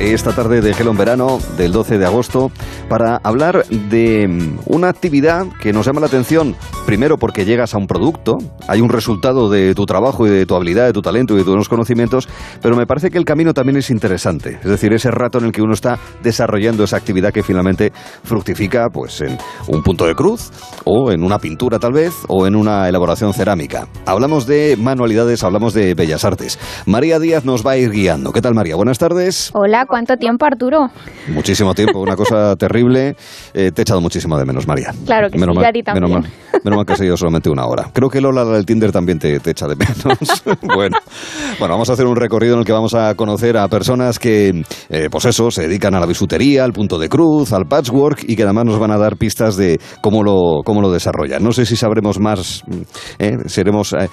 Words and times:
esta 0.00 0.32
tarde 0.32 0.62
de 0.62 0.72
Gelo 0.72 0.90
en 0.90 0.96
Verano 0.96 1.38
del 1.58 1.70
12 1.70 1.98
de 1.98 2.06
agosto 2.06 2.50
para 2.88 3.20
hablar 3.22 3.66
de 3.66 4.26
mm, 4.26 4.60
una 4.66 4.88
actividad 4.88 5.44
que 5.60 5.70
nos 5.72 5.84
llama 5.84 6.00
la 6.00 6.06
atención, 6.06 6.56
primero 6.86 7.18
porque 7.18 7.44
llegas 7.44 7.74
a 7.74 7.78
un 7.78 7.86
producto, 7.86 8.38
hay 8.68 8.80
un 8.80 8.88
resultado 8.88 9.50
de 9.50 9.74
tu 9.74 9.84
trabajo 9.84 10.26
y 10.26 10.30
de 10.30 10.46
tu 10.46 10.54
habilidad, 10.54 10.86
de 10.86 10.94
tu 10.94 11.02
talento 11.02 11.34
y 11.34 11.38
de 11.38 11.44
tus 11.44 11.68
conocimientos, 11.68 12.26
pero 12.62 12.74
me 12.74 12.86
parece 12.86 13.10
que 13.10 13.18
el 13.18 13.26
camino 13.26 13.52
también 13.52 13.76
es 13.76 13.90
interesante, 13.90 14.60
es 14.62 14.70
decir, 14.70 14.94
ese 14.94 15.10
rato 15.10 15.38
en 15.38 15.44
el 15.44 15.52
que 15.52 15.60
uno 15.60 15.74
está 15.74 15.98
desarrollando 16.22 16.84
esa 16.84 16.96
actividad 16.96 17.30
que 17.30 17.42
finalmente 17.42 17.92
fructifica 18.24 18.88
pues 18.88 19.20
en 19.20 19.36
un 19.66 19.82
punto 19.82 20.06
de 20.06 20.14
cruz 20.14 20.50
o 20.84 21.12
en 21.12 21.22
una 21.22 21.38
pintura 21.38 21.78
tal 21.78 21.92
vez 21.92 22.14
o 22.28 22.46
en 22.46 22.56
una 22.56 22.88
elaboración 22.88 23.34
cerámica. 23.34 23.88
Hablamos 24.06 24.46
de 24.46 24.76
manualidades, 24.80 25.44
hablamos 25.44 25.74
de 25.74 25.94
bellas 25.94 26.24
artes. 26.24 26.58
María 26.86 27.18
Díaz 27.18 27.44
nos 27.44 27.66
va 27.66 27.72
a 27.72 27.76
ir 27.76 27.90
guiando. 27.90 28.32
¿Qué 28.32 28.40
tal 28.40 28.54
María? 28.54 28.74
Buenas 28.74 28.98
tardes. 28.98 29.17
Hola, 29.52 29.84
¿cuánto 29.86 30.16
tiempo 30.16 30.46
Arturo? 30.46 30.90
Muchísimo 31.28 31.74
tiempo, 31.74 32.00
una 32.00 32.16
cosa 32.16 32.54
terrible. 32.58 33.16
Eh, 33.52 33.72
te 33.72 33.80
he 33.80 33.82
echado 33.82 34.00
muchísimo 34.00 34.38
de 34.38 34.44
menos, 34.44 34.66
María. 34.66 34.92
Claro 35.04 35.28
que 35.30 35.38
menos 35.38 35.54
sí, 35.54 35.60
mal, 35.60 35.66
a 35.66 35.72
ti 35.72 35.82
también. 35.82 36.04
Menos 36.04 36.22
mal, 36.22 36.62
menos 36.64 36.76
mal 36.76 36.86
que 36.86 36.92
has 36.92 36.98
seguido 36.98 37.16
solamente 37.16 37.50
una 37.50 37.66
hora. 37.66 37.90
Creo 37.92 38.08
que 38.08 38.20
Lola 38.20 38.44
del 38.44 38.64
Tinder 38.64 38.92
también 38.92 39.18
te, 39.18 39.40
te 39.40 39.50
echa 39.50 39.66
de 39.66 39.76
menos. 39.76 40.42
bueno, 40.62 40.98
bueno, 41.58 41.74
vamos 41.74 41.90
a 41.90 41.94
hacer 41.94 42.06
un 42.06 42.16
recorrido 42.16 42.54
en 42.54 42.60
el 42.60 42.64
que 42.64 42.72
vamos 42.72 42.94
a 42.94 43.14
conocer 43.14 43.56
a 43.56 43.66
personas 43.68 44.18
que, 44.18 44.64
eh, 44.88 45.08
pues 45.10 45.24
eso, 45.24 45.50
se 45.50 45.62
dedican 45.62 45.94
a 45.94 46.00
la 46.00 46.06
bisutería, 46.06 46.64
al 46.64 46.72
punto 46.72 46.98
de 46.98 47.08
cruz, 47.08 47.52
al 47.52 47.66
patchwork 47.66 48.24
y 48.28 48.36
que 48.36 48.44
además 48.44 48.66
nos 48.66 48.78
van 48.78 48.92
a 48.92 48.98
dar 48.98 49.16
pistas 49.16 49.56
de 49.56 49.80
cómo 50.00 50.22
lo, 50.22 50.62
cómo 50.64 50.80
lo 50.80 50.90
desarrollan. 50.92 51.42
No 51.42 51.52
sé 51.52 51.66
si 51.66 51.76
sabremos 51.76 52.20
más, 52.20 52.62
eh, 53.18 53.38
seremos, 53.46 53.94
eh, 53.94 54.08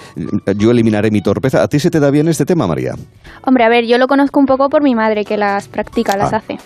yo 0.58 0.72
eliminaré 0.72 1.12
mi 1.12 1.22
torpeza. 1.22 1.62
¿A 1.62 1.68
ti 1.68 1.80
se 1.80 1.92
te 1.92 2.00
da 2.00 2.10
bien 2.10 2.28
este 2.28 2.46
tema, 2.46 2.68
María? 2.68 2.96
Hombre, 3.44 3.64
a 3.64 3.70
ver, 3.70 3.86
yo 3.86 3.98
lo 3.98 4.08
conozco 4.08 4.40
un 4.40 4.46
poco 4.46 4.70
por 4.70 4.84
mi 4.84 4.95
madre 4.96 5.24
que 5.26 5.38
las 5.38 5.68
practica, 5.68 6.18
las 6.18 6.34
Ah. 6.34 6.38
hace. 6.38 6.58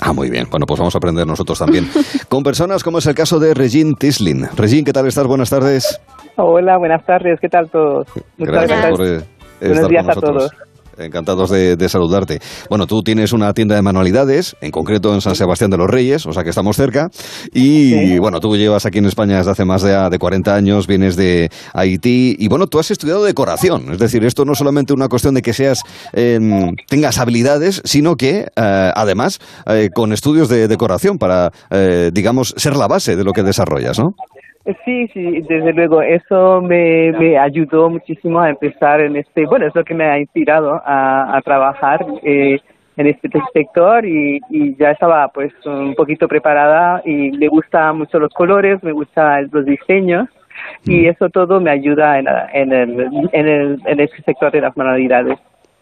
Ah, 0.00 0.12
muy 0.12 0.30
bien. 0.30 0.46
Bueno, 0.48 0.64
pues 0.64 0.78
vamos 0.78 0.94
a 0.94 0.98
aprender 0.98 1.26
nosotros 1.26 1.58
también. 1.58 1.88
Con 2.28 2.44
personas 2.44 2.84
como 2.84 2.98
es 2.98 3.06
el 3.06 3.16
caso 3.16 3.40
de 3.40 3.52
Regine 3.52 3.94
Tislin. 3.98 4.46
Regine, 4.56 4.84
¿qué 4.84 4.92
tal 4.92 5.06
estás? 5.08 5.26
Buenas 5.26 5.50
tardes. 5.50 6.00
Hola, 6.36 6.78
buenas 6.78 7.04
tardes, 7.04 7.40
¿qué 7.40 7.48
tal 7.48 7.68
todos? 7.68 8.06
Muchas 8.36 8.54
Gracias 8.54 8.78
gracias. 8.78 8.96
por 8.96 9.06
eh, 9.06 9.20
Buenos 9.60 9.76
estar 9.76 9.90
días 9.90 10.04
con 10.06 10.10
a 10.10 10.20
todos. 10.20 10.67
Encantados 10.98 11.50
de, 11.50 11.76
de 11.76 11.88
saludarte. 11.88 12.40
Bueno, 12.68 12.86
tú 12.86 13.02
tienes 13.02 13.32
una 13.32 13.52
tienda 13.54 13.74
de 13.74 13.82
manualidades, 13.82 14.56
en 14.60 14.70
concreto 14.70 15.14
en 15.14 15.20
San 15.20 15.34
Sebastián 15.34 15.70
de 15.70 15.76
los 15.76 15.88
Reyes, 15.88 16.26
o 16.26 16.32
sea 16.32 16.44
que 16.44 16.50
estamos 16.50 16.76
cerca. 16.76 17.10
Y 17.52 18.18
bueno, 18.18 18.40
tú 18.40 18.56
llevas 18.56 18.86
aquí 18.86 18.98
en 18.98 19.06
España 19.06 19.38
desde 19.38 19.50
hace 19.50 19.64
más 19.64 19.82
de, 19.82 20.08
de 20.10 20.18
40 20.18 20.54
años, 20.54 20.86
vienes 20.86 21.16
de 21.16 21.50
Haití. 21.72 22.36
Y 22.38 22.48
bueno, 22.48 22.66
tú 22.66 22.78
has 22.78 22.90
estudiado 22.90 23.24
decoración. 23.24 23.92
Es 23.92 23.98
decir, 23.98 24.24
esto 24.24 24.44
no 24.44 24.52
es 24.52 24.58
solamente 24.58 24.92
una 24.92 25.08
cuestión 25.08 25.34
de 25.34 25.42
que 25.42 25.52
seas 25.52 25.82
em, 26.12 26.74
tengas 26.88 27.18
habilidades, 27.18 27.80
sino 27.84 28.16
que 28.16 28.46
eh, 28.54 28.92
además 28.94 29.38
eh, 29.66 29.90
con 29.94 30.12
estudios 30.12 30.48
de 30.48 30.68
decoración 30.68 31.18
para, 31.18 31.50
eh, 31.70 32.10
digamos, 32.12 32.54
ser 32.56 32.76
la 32.76 32.88
base 32.88 33.16
de 33.16 33.24
lo 33.24 33.32
que 33.32 33.42
desarrollas, 33.42 33.98
¿no? 33.98 34.14
Sí, 34.84 35.08
sí, 35.14 35.40
desde 35.48 35.72
luego, 35.72 36.02
eso 36.02 36.60
me, 36.60 37.12
me 37.12 37.38
ayudó 37.38 37.88
muchísimo 37.88 38.40
a 38.40 38.50
empezar 38.50 39.00
en 39.00 39.16
este, 39.16 39.46
bueno, 39.46 39.66
es 39.66 39.74
lo 39.74 39.82
que 39.82 39.94
me 39.94 40.04
ha 40.04 40.18
inspirado 40.18 40.82
a, 40.84 41.36
a 41.36 41.40
trabajar 41.40 42.04
eh, 42.22 42.58
en 42.98 43.06
este 43.06 43.30
sector 43.54 44.04
y, 44.04 44.40
y 44.50 44.76
ya 44.76 44.90
estaba 44.90 45.28
pues 45.28 45.52
un 45.64 45.94
poquito 45.94 46.28
preparada 46.28 47.00
y 47.06 47.30
me 47.30 47.48
gustan 47.48 47.96
mucho 47.96 48.18
los 48.18 48.32
colores, 48.34 48.82
me 48.82 48.92
gustan 48.92 49.48
los 49.50 49.64
diseños 49.64 50.28
y 50.84 51.06
eso 51.06 51.30
todo 51.30 51.60
me 51.60 51.70
ayuda 51.70 52.18
en, 52.18 52.26
en, 52.52 52.72
el, 52.72 53.08
en, 53.32 53.48
el, 53.48 53.80
en 53.86 54.00
este 54.00 54.22
sector 54.22 54.52
de 54.52 54.60
las 54.60 54.76
manualidades. 54.76 55.38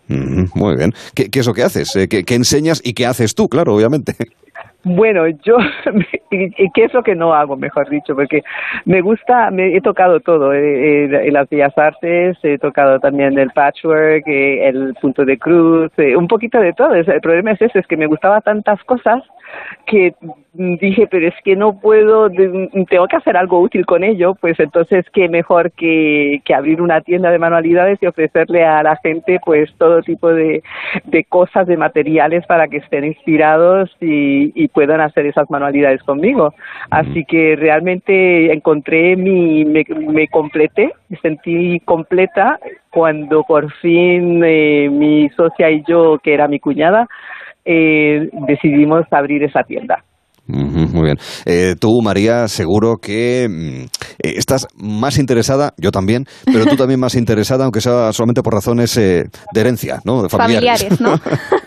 Ujú, 0.09 0.47
muy 0.55 0.77
bien. 0.77 0.93
¿Qué, 1.15 1.29
qué 1.29 1.41
es 1.41 1.47
lo 1.47 1.55
que 1.55 1.65
haces? 1.65 1.97
Eh, 1.97 2.07
¿Qué, 2.09 2.23
qué 2.25 2.35
enseñas 2.37 2.81
y 2.85 2.95
qué 2.95 3.07
haces 3.07 3.35
tú? 3.35 3.49
Claro, 3.49 3.75
obviamente. 3.75 4.13
Bueno, 4.89 5.27
yo, 5.27 5.57
que 6.31 6.85
es 6.85 6.95
lo 6.95 7.03
que 7.03 7.17
no 7.17 7.35
hago, 7.35 7.57
mejor 7.57 7.89
dicho, 7.89 8.15
porque 8.15 8.43
me 8.85 9.01
gusta, 9.01 9.51
me 9.51 9.77
he 9.77 9.81
tocado 9.81 10.21
todo, 10.21 10.53
eh, 10.53 11.07
eh, 11.07 11.33
las 11.33 11.49
bellas 11.49 11.77
artes, 11.77 12.39
he 12.45 12.57
tocado 12.57 13.01
también 13.01 13.37
el 13.37 13.51
patchwork, 13.51 14.25
eh, 14.29 14.69
el 14.69 14.95
punto 15.01 15.25
de 15.25 15.39
cruz, 15.39 15.91
eh, 15.97 16.17
un 16.17 16.29
poquito 16.29 16.61
de 16.61 16.73
todo. 16.73 16.95
El 16.95 17.21
problema 17.21 17.51
es 17.51 17.63
ese, 17.63 17.81
es 17.81 17.87
que 17.89 17.97
me 17.97 18.07
gustaba 18.07 18.41
tantas 18.41 18.81
cosas 18.85 19.25
que 19.87 20.15
dije, 20.55 21.07
pero 21.11 21.29
es 21.29 21.35
que 21.45 21.55
no 21.55 21.79
puedo, 21.81 22.31
tengo 22.31 23.07
que 23.09 23.17
hacer 23.17 23.37
algo 23.37 23.61
útil 23.61 23.85
con 23.85 24.05
ello, 24.05 24.35
pues 24.35 24.59
entonces 24.59 25.05
qué 25.13 25.29
mejor 25.29 25.71
que, 25.73 26.41
que 26.45 26.55
abrir 26.55 26.81
una 26.81 27.01
tienda 27.01 27.31
de 27.31 27.39
manualidades 27.39 27.99
y 28.01 28.07
ofrecerle 28.07 28.65
a 28.65 28.83
la 28.83 28.97
gente 28.97 29.39
pues 29.45 29.71
todo 29.79 30.03
tipo 30.03 30.29
de, 30.29 30.63
de 31.05 31.25
cosas, 31.25 31.67
de 31.67 31.77
materiales 31.77 32.47
para 32.47 32.69
que 32.69 32.79
estén 32.79 33.05
inspirados 33.05 33.95
y, 34.01 34.53
y 34.55 34.69
puedan 34.77 35.01
hacer 35.01 35.25
esas 35.25 35.49
manualidades 35.49 36.03
conmigo. 36.03 36.53
Así 36.91 37.25
que 37.25 37.57
realmente 37.57 38.53
encontré 38.53 39.17
mi, 39.17 39.65
me, 39.65 39.87
me 39.89 40.29
completé, 40.29 40.93
me 41.09 41.17
sentí 41.21 41.81
completa 41.81 42.61
cuando 42.91 43.43
por 43.45 43.73
fin 43.81 44.43
eh, 44.45 44.91
mi 44.93 45.31
socia 45.31 45.71
y 45.71 45.83
yo, 45.89 46.19
que 46.23 46.35
era 46.35 46.47
mi 46.47 46.61
cuñada, 46.61 47.09
eh, 47.65 48.29
decidimos 48.47 49.11
abrir 49.11 49.45
esa 49.45 49.63
tienda. 49.63 50.05
Muy 50.47 51.03
bien. 51.03 51.17
Eh, 51.45 51.75
tú, 51.79 52.01
María, 52.03 52.49
seguro 52.49 52.97
que 52.97 53.49
mm, 53.49 53.83
eh, 53.83 54.35
estás 54.37 54.67
más 54.77 55.19
interesada, 55.19 55.75
yo 55.77 55.91
también, 55.91 56.27
pero 56.45 56.65
tú 56.67 56.77
también 56.77 57.01
más 57.01 57.15
interesada, 57.15 57.65
aunque 57.65 57.81
sea 57.81 58.13
solamente 58.13 58.43
por 58.43 58.55
razones 58.55 58.97
eh, 58.97 59.25
de 59.53 59.61
herencia, 59.61 60.01
¿no? 60.05 60.23
De 60.23 60.29
familiares. 60.29 60.85
Familiares, 60.85 61.01
¿no? 61.01 61.15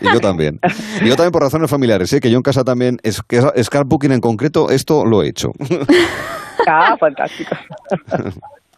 y 0.00 0.12
yo 0.12 0.20
también. 0.20 0.58
Y 1.02 1.08
yo 1.08 1.16
también 1.16 1.32
por 1.32 1.42
razones 1.42 1.70
familiares, 1.70 2.12
¿eh? 2.12 2.20
que 2.20 2.30
yo 2.30 2.36
en 2.36 2.42
casa 2.42 2.64
también, 2.64 2.98
es, 3.02 3.22
que 3.22 3.40
scrapbooking 3.62 4.12
en 4.12 4.20
concreto, 4.20 4.70
esto 4.70 5.04
lo 5.04 5.22
he 5.22 5.28
hecho. 5.28 5.48
Ah, 6.68 6.94
fantástico. 7.00 7.56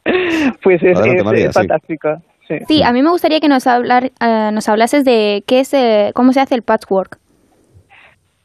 pues 0.63 0.83
es, 0.83 0.97
Adelante, 0.97 1.17
es- 1.19 1.25
María, 1.25 1.47
es 1.47 1.53
sí. 1.53 1.59
fantástico. 1.59 2.09
Sí. 2.49 2.55
Sí, 2.69 2.83
a 2.83 2.93
mí 2.93 3.03
me 3.03 3.11
gustaría 3.11 3.41
que 3.41 3.49
nos, 3.49 3.67
hablar, 3.67 4.13
eh, 4.21 4.51
nos 4.53 4.69
hablases 4.69 5.05
de 5.05 5.43
qué 5.47 5.61
es, 5.61 5.73
eh, 5.75 6.11
cómo 6.15 6.33
se 6.33 6.41
hace 6.41 6.55
el 6.55 6.63
patchwork. 6.63 7.19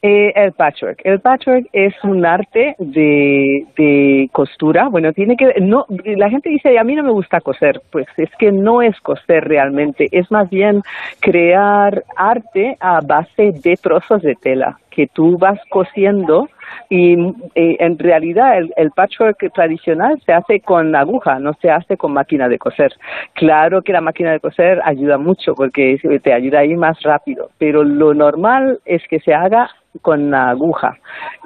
Eh, 0.01 0.31
el 0.35 0.51
patchwork. 0.51 1.01
El 1.03 1.19
patchwork 1.19 1.67
es 1.73 1.93
un 2.03 2.23
arte 2.23 2.75
de, 2.77 3.65
de 3.75 4.29
costura. 4.31 4.89
Bueno, 4.89 5.11
tiene 5.11 5.35
que 5.35 5.55
no. 5.59 5.85
La 6.05 6.29
gente 6.29 6.49
dice 6.49 6.77
a 6.77 6.83
mí 6.83 6.93
no 6.93 7.03
me 7.03 7.11
gusta 7.11 7.41
coser. 7.41 7.81
Pues 7.91 8.05
es 8.17 8.29
que 8.37 8.51
no 8.51 8.83
es 8.83 8.99
coser 9.01 9.47
realmente. 9.47 10.07
Es 10.11 10.29
más 10.31 10.49
bien 10.51 10.83
crear 11.19 12.03
arte 12.15 12.77
a 12.79 13.01
base 13.01 13.53
de 13.63 13.75
trozos 13.77 14.21
de 14.21 14.35
tela 14.35 14.79
que 14.91 15.07
tú 15.07 15.37
vas 15.37 15.59
cosiendo 15.69 16.47
y 16.89 17.13
eh, 17.55 17.77
en 17.79 17.97
realidad 17.99 18.57
el, 18.57 18.73
el 18.77 18.91
patchwork 18.91 19.51
tradicional 19.53 20.21
se 20.25 20.33
hace 20.33 20.59
con 20.61 20.95
aguja, 20.95 21.39
no 21.39 21.53
se 21.61 21.69
hace 21.69 21.97
con 21.97 22.13
máquina 22.13 22.47
de 22.47 22.57
coser. 22.57 22.93
Claro 23.33 23.81
que 23.81 23.93
la 23.93 24.01
máquina 24.01 24.31
de 24.31 24.39
coser 24.39 24.81
ayuda 24.83 25.17
mucho 25.17 25.53
porque 25.55 25.97
te 26.23 26.33
ayuda 26.33 26.59
a 26.59 26.65
ir 26.65 26.77
más 26.77 27.01
rápido, 27.03 27.49
pero 27.57 27.83
lo 27.83 28.13
normal 28.13 28.79
es 28.85 29.01
que 29.09 29.19
se 29.19 29.33
haga 29.33 29.69
con 30.01 30.33
aguja. 30.33 30.95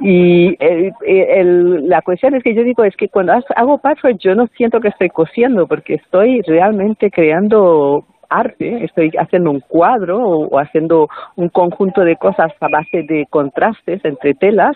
Y 0.02 0.58
el- 0.60 1.88
la 1.88 2.02
cuestión 2.02 2.36
es 2.36 2.44
que 2.44 2.54
yo 2.54 2.64
digo 2.64 2.84
es 2.84 2.96
que 2.96 3.08
cuando 3.08 3.34
hago 3.56 3.78
patchwork 3.78 4.18
yo 4.18 4.36
no 4.36 4.48
siento 4.58 4.80
que 4.80 4.90
estoy 4.90 5.10
cosiendo 5.10 5.68
porque 5.68 5.96
estoy 5.96 6.42
realmente 6.42 7.10
creando 7.12 8.06
arte, 8.32 8.84
estoy 8.86 9.12
haciendo 9.20 9.52
un 9.52 9.60
cuadro 9.60 10.18
o, 10.18 10.48
o 10.48 10.58
haciendo 10.60 11.10
un 11.36 11.50
conjunto 11.50 12.02
de 12.02 12.16
cosas 12.16 12.52
a 12.60 12.68
base 12.70 13.04
de 13.04 13.28
contrastes 13.30 14.04
entre 14.06 14.34
telas 14.34 14.76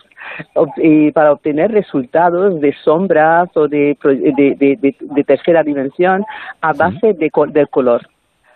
y 0.77 1.11
para 1.11 1.31
obtener 1.31 1.71
resultados 1.71 2.59
de 2.59 2.73
sombras 2.83 3.49
o 3.55 3.67
de, 3.67 3.97
de, 4.03 4.55
de- 4.59 4.95
de- 4.99 5.23
tercera 5.23 5.63
dimensión 5.63 6.23
a 6.61 6.73
base 6.73 7.13
de, 7.13 7.31
del 7.51 7.69
color. 7.69 8.01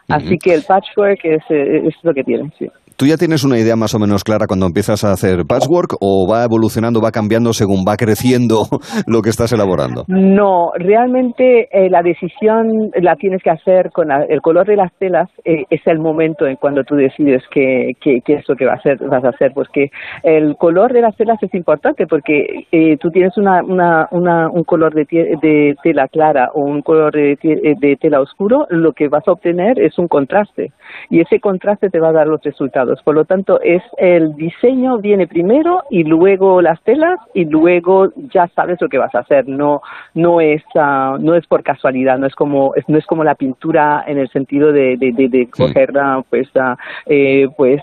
Así 0.09 0.37
que 0.37 0.53
el 0.53 0.63
patchwork 0.63 1.19
es, 1.23 1.43
eh, 1.49 1.83
es 1.87 1.95
lo 2.03 2.13
que 2.13 2.23
tiene, 2.23 2.51
sí. 2.59 2.69
¿Tú 2.99 3.05
ya 3.05 3.15
tienes 3.15 3.45
una 3.45 3.57
idea 3.57 3.77
más 3.77 3.95
o 3.95 3.99
menos 3.99 4.25
clara 4.25 4.45
cuando 4.45 4.65
empiezas 4.65 5.05
a 5.05 5.13
hacer 5.13 5.45
patchwork 5.47 5.95
o 6.01 6.27
va 6.29 6.43
evolucionando, 6.43 6.99
va 6.99 7.11
cambiando 7.11 7.53
según 7.53 7.85
va 7.87 7.95
creciendo 7.95 8.63
lo 9.07 9.21
que 9.21 9.29
estás 9.29 9.53
elaborando? 9.53 10.03
No, 10.09 10.71
realmente 10.77 11.69
eh, 11.71 11.89
la 11.89 12.01
decisión 12.01 12.91
la 13.01 13.15
tienes 13.15 13.41
que 13.41 13.51
hacer 13.51 13.91
con 13.93 14.09
la- 14.09 14.25
el 14.27 14.41
color 14.41 14.67
de 14.67 14.75
las 14.75 14.91
telas. 14.99 15.29
eh, 15.45 15.63
es 15.69 15.79
el 15.87 15.99
momento 15.99 16.45
en 16.45 16.57
cuando 16.57 16.83
tú 16.83 16.95
decides 16.95 17.41
qué, 17.53 17.93
qué, 18.01 18.19
qué 18.25 18.33
es 18.33 18.49
lo 18.49 18.57
que 18.57 18.65
vas 18.65 18.85
a, 18.85 18.89
hacer, 18.91 18.97
vas 19.07 19.23
a 19.23 19.29
hacer, 19.29 19.53
porque 19.53 19.91
el 20.23 20.57
color 20.57 20.91
de 20.91 20.99
las 21.01 21.15
telas 21.15 21.41
es 21.41 21.53
importante 21.53 22.05
porque 22.05 22.65
eh, 22.73 22.97
tú 22.97 23.11
tienes 23.11 23.37
una, 23.37 23.63
una, 23.63 24.09
una, 24.11 24.49
un 24.49 24.65
color 24.65 24.93
de, 24.93 25.05
de 25.41 25.73
tela 25.83 26.09
clara 26.09 26.49
o 26.53 26.65
un 26.65 26.81
color 26.81 27.13
de, 27.13 27.37
de 27.79 27.95
tela 27.95 28.19
oscuro, 28.19 28.65
lo 28.69 28.91
que 28.91 29.07
vas 29.07 29.25
a 29.25 29.31
obtener 29.31 29.79
es 29.79 29.97
un 29.97 30.09
contraste 30.09 30.73
y 31.09 31.21
ese 31.21 31.39
contraste 31.39 31.89
te 31.89 32.01
va 32.01 32.09
a 32.09 32.13
dar 32.13 32.27
los 32.27 32.41
resultados 32.43 32.88
Por 33.03 33.15
lo 33.15 33.25
tanto, 33.25 33.59
es 33.61 33.83
el 33.97 34.35
diseño 34.35 34.97
viene 34.97 35.27
primero 35.27 35.83
y 35.89 36.03
luego 36.03 36.61
las 36.61 36.81
telas 36.83 37.19
y 37.33 37.45
luego 37.45 38.09
ya 38.33 38.47
sabes 38.55 38.81
lo 38.81 38.89
que 38.89 38.97
vas 38.97 39.13
a 39.15 39.19
hacer. 39.19 39.47
No 39.47 39.81
no 40.13 40.41
es 40.41 40.63
ah, 40.75 41.17
no 41.19 41.35
es 41.35 41.45
por 41.47 41.63
casualidad. 41.63 42.17
No 42.17 42.27
es 42.27 42.35
como 42.35 42.73
no 42.87 42.97
es 42.97 43.05
como 43.05 43.23
la 43.23 43.35
pintura 43.35 44.03
en 44.07 44.17
el 44.17 44.29
sentido 44.29 44.71
de 44.71 44.97
de, 44.97 45.11
de, 45.11 45.49
coger 45.49 45.91
ah, 45.97 46.21
pues 46.29 46.47
ah, 46.55 46.75
eh, 47.05 47.47
pues 47.55 47.81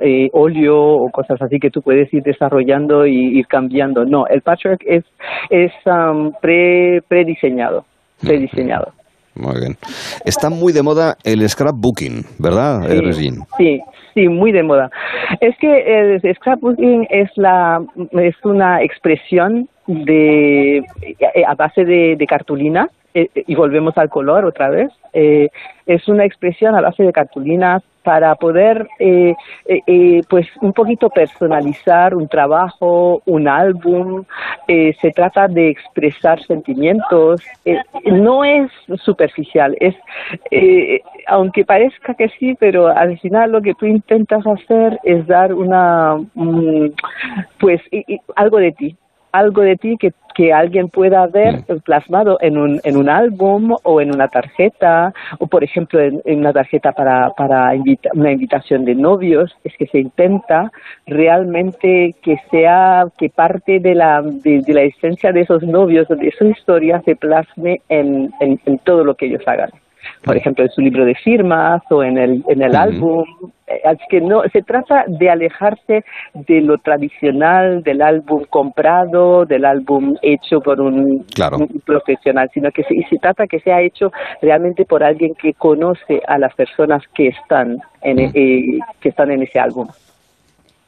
eh, 0.00 0.28
óleo 0.32 0.76
o 0.76 1.10
cosas 1.10 1.40
así 1.42 1.58
que 1.58 1.70
tú 1.70 1.82
puedes 1.82 2.12
ir 2.12 2.22
desarrollando 2.22 3.06
y 3.06 3.38
ir 3.38 3.46
cambiando. 3.46 4.04
No, 4.04 4.26
el 4.26 4.42
patchwork 4.42 4.82
es 4.86 5.04
es 5.50 5.72
pre 6.40 7.02
prediseñado 7.08 7.84
prediseñado. 8.20 8.92
Muy 9.34 9.60
bien. 9.60 9.76
Está 10.24 10.48
muy 10.48 10.72
de 10.72 10.82
moda 10.82 11.16
el 11.22 11.46
scrapbooking, 11.46 12.24
¿verdad, 12.38 12.88
sí, 13.12 13.30
Sí, 13.58 13.80
sí, 14.16 14.28
muy 14.28 14.50
de 14.50 14.62
moda. 14.62 14.90
Es 15.40 15.56
que 15.58 15.70
el 15.70 16.20
scrapbooking 16.36 17.06
es 17.10 17.30
la 17.36 17.84
es 18.12 18.34
una 18.44 18.82
expresión 18.82 19.68
de 19.86 20.82
a 21.46 21.54
base 21.54 21.84
de 21.84 22.26
cartulina 22.26 22.90
eh, 23.18 23.30
y 23.46 23.54
volvemos 23.54 23.96
al 23.96 24.10
color 24.10 24.44
otra 24.44 24.68
vez, 24.68 24.90
eh, 25.14 25.48
es 25.86 26.06
una 26.06 26.26
expresión 26.26 26.74
a 26.74 26.82
base 26.82 27.02
de 27.02 27.14
cartulinas 27.14 27.82
para 28.02 28.34
poder, 28.34 28.86
eh, 28.98 29.34
pues, 30.28 30.46
un 30.60 30.74
poquito 30.74 31.08
personalizar 31.08 32.14
un 32.14 32.28
trabajo, 32.28 33.22
un 33.24 33.48
álbum. 33.48 34.24
se 34.68 35.10
trata 35.12 35.48
de 35.48 35.70
expresar 35.70 36.42
sentimientos. 36.42 37.40
no 38.04 38.44
es 38.44 38.70
superficial, 39.02 39.74
es, 39.80 39.96
aunque 41.26 41.64
parezca 41.64 42.12
que 42.12 42.28
sí, 42.38 42.54
pero 42.60 42.88
al 42.88 43.18
final 43.18 43.50
lo 43.50 43.62
que 43.62 43.74
tú 43.74 43.86
intentas 43.86 44.46
hacer 44.46 45.00
es 45.02 45.26
dar 45.26 45.54
una, 45.54 46.16
pues, 47.58 47.80
algo 48.36 48.58
de 48.58 48.72
ti 48.72 48.96
algo 49.36 49.62
de 49.62 49.76
ti 49.76 49.96
que, 49.98 50.12
que 50.36 50.52
alguien 50.52 50.88
pueda 50.88 51.26
ver 51.26 51.64
mm. 51.66 51.78
plasmado 51.84 52.36
en 52.42 52.58
un, 52.58 52.80
en 52.84 52.96
un 52.98 53.08
álbum 53.08 53.74
o 53.82 54.00
en 54.02 54.14
una 54.14 54.28
tarjeta, 54.28 55.14
o 55.38 55.46
por 55.46 55.64
ejemplo 55.64 55.98
en, 55.98 56.20
una 56.26 56.52
tarjeta 56.52 56.92
para, 56.92 57.30
para 57.30 57.72
una 58.12 58.32
invitación 58.32 58.84
de 58.84 58.94
novios, 58.94 59.56
es 59.64 59.74
que 59.78 59.86
se 59.86 59.98
intenta 59.98 60.70
realmente 61.06 62.14
que 62.22 62.36
sea, 62.50 63.06
que 63.16 63.30
parte 63.30 63.80
de 63.80 63.94
la, 63.94 64.20
de, 64.22 64.62
la 64.68 64.82
esencia 64.82 65.32
de 65.32 65.40
esos 65.40 65.62
novios, 65.62 66.06
de 66.08 66.28
esa 66.28 66.44
historia 66.44 67.00
se 67.04 67.16
plasme 67.16 67.80
en, 67.88 68.30
en 68.40 68.78
todo 68.84 69.04
lo 69.04 69.14
que 69.14 69.26
ellos 69.26 69.42
hagan 69.46 69.70
por 70.24 70.36
ejemplo, 70.36 70.64
en 70.64 70.70
su 70.70 70.80
libro 70.80 71.04
de 71.04 71.14
firmas 71.14 71.82
o 71.90 72.02
en 72.02 72.18
el, 72.18 72.44
en 72.48 72.62
el 72.62 72.74
álbum. 72.74 73.24
Eh, 73.66 73.80
así 73.84 74.02
que 74.08 74.20
no, 74.20 74.42
se 74.52 74.62
trata 74.62 75.04
de 75.06 75.28
alejarse 75.28 76.04
de 76.34 76.60
lo 76.60 76.78
tradicional, 76.78 77.82
del 77.82 78.02
álbum 78.02 78.44
comprado, 78.48 79.44
del 79.44 79.64
álbum 79.64 80.14
hecho 80.22 80.60
por 80.60 80.80
un, 80.80 81.24
profesional, 81.84 82.48
sino 82.52 82.70
que 82.70 82.82
se, 82.84 82.94
se 83.08 83.16
trata 83.18 83.46
que 83.46 83.60
sea 83.60 83.80
hecho 83.82 84.10
realmente 84.42 84.84
por 84.84 85.02
alguien 85.02 85.34
que 85.34 85.52
conoce 85.54 86.20
a 86.26 86.38
las 86.38 86.54
personas 86.54 87.02
que 87.14 87.28
están 87.28 87.78
en, 88.02 88.18
eh, 88.20 88.78
que 89.00 89.08
están 89.08 89.30
en 89.30 89.42
ese 89.42 89.58
álbum. 89.58 89.88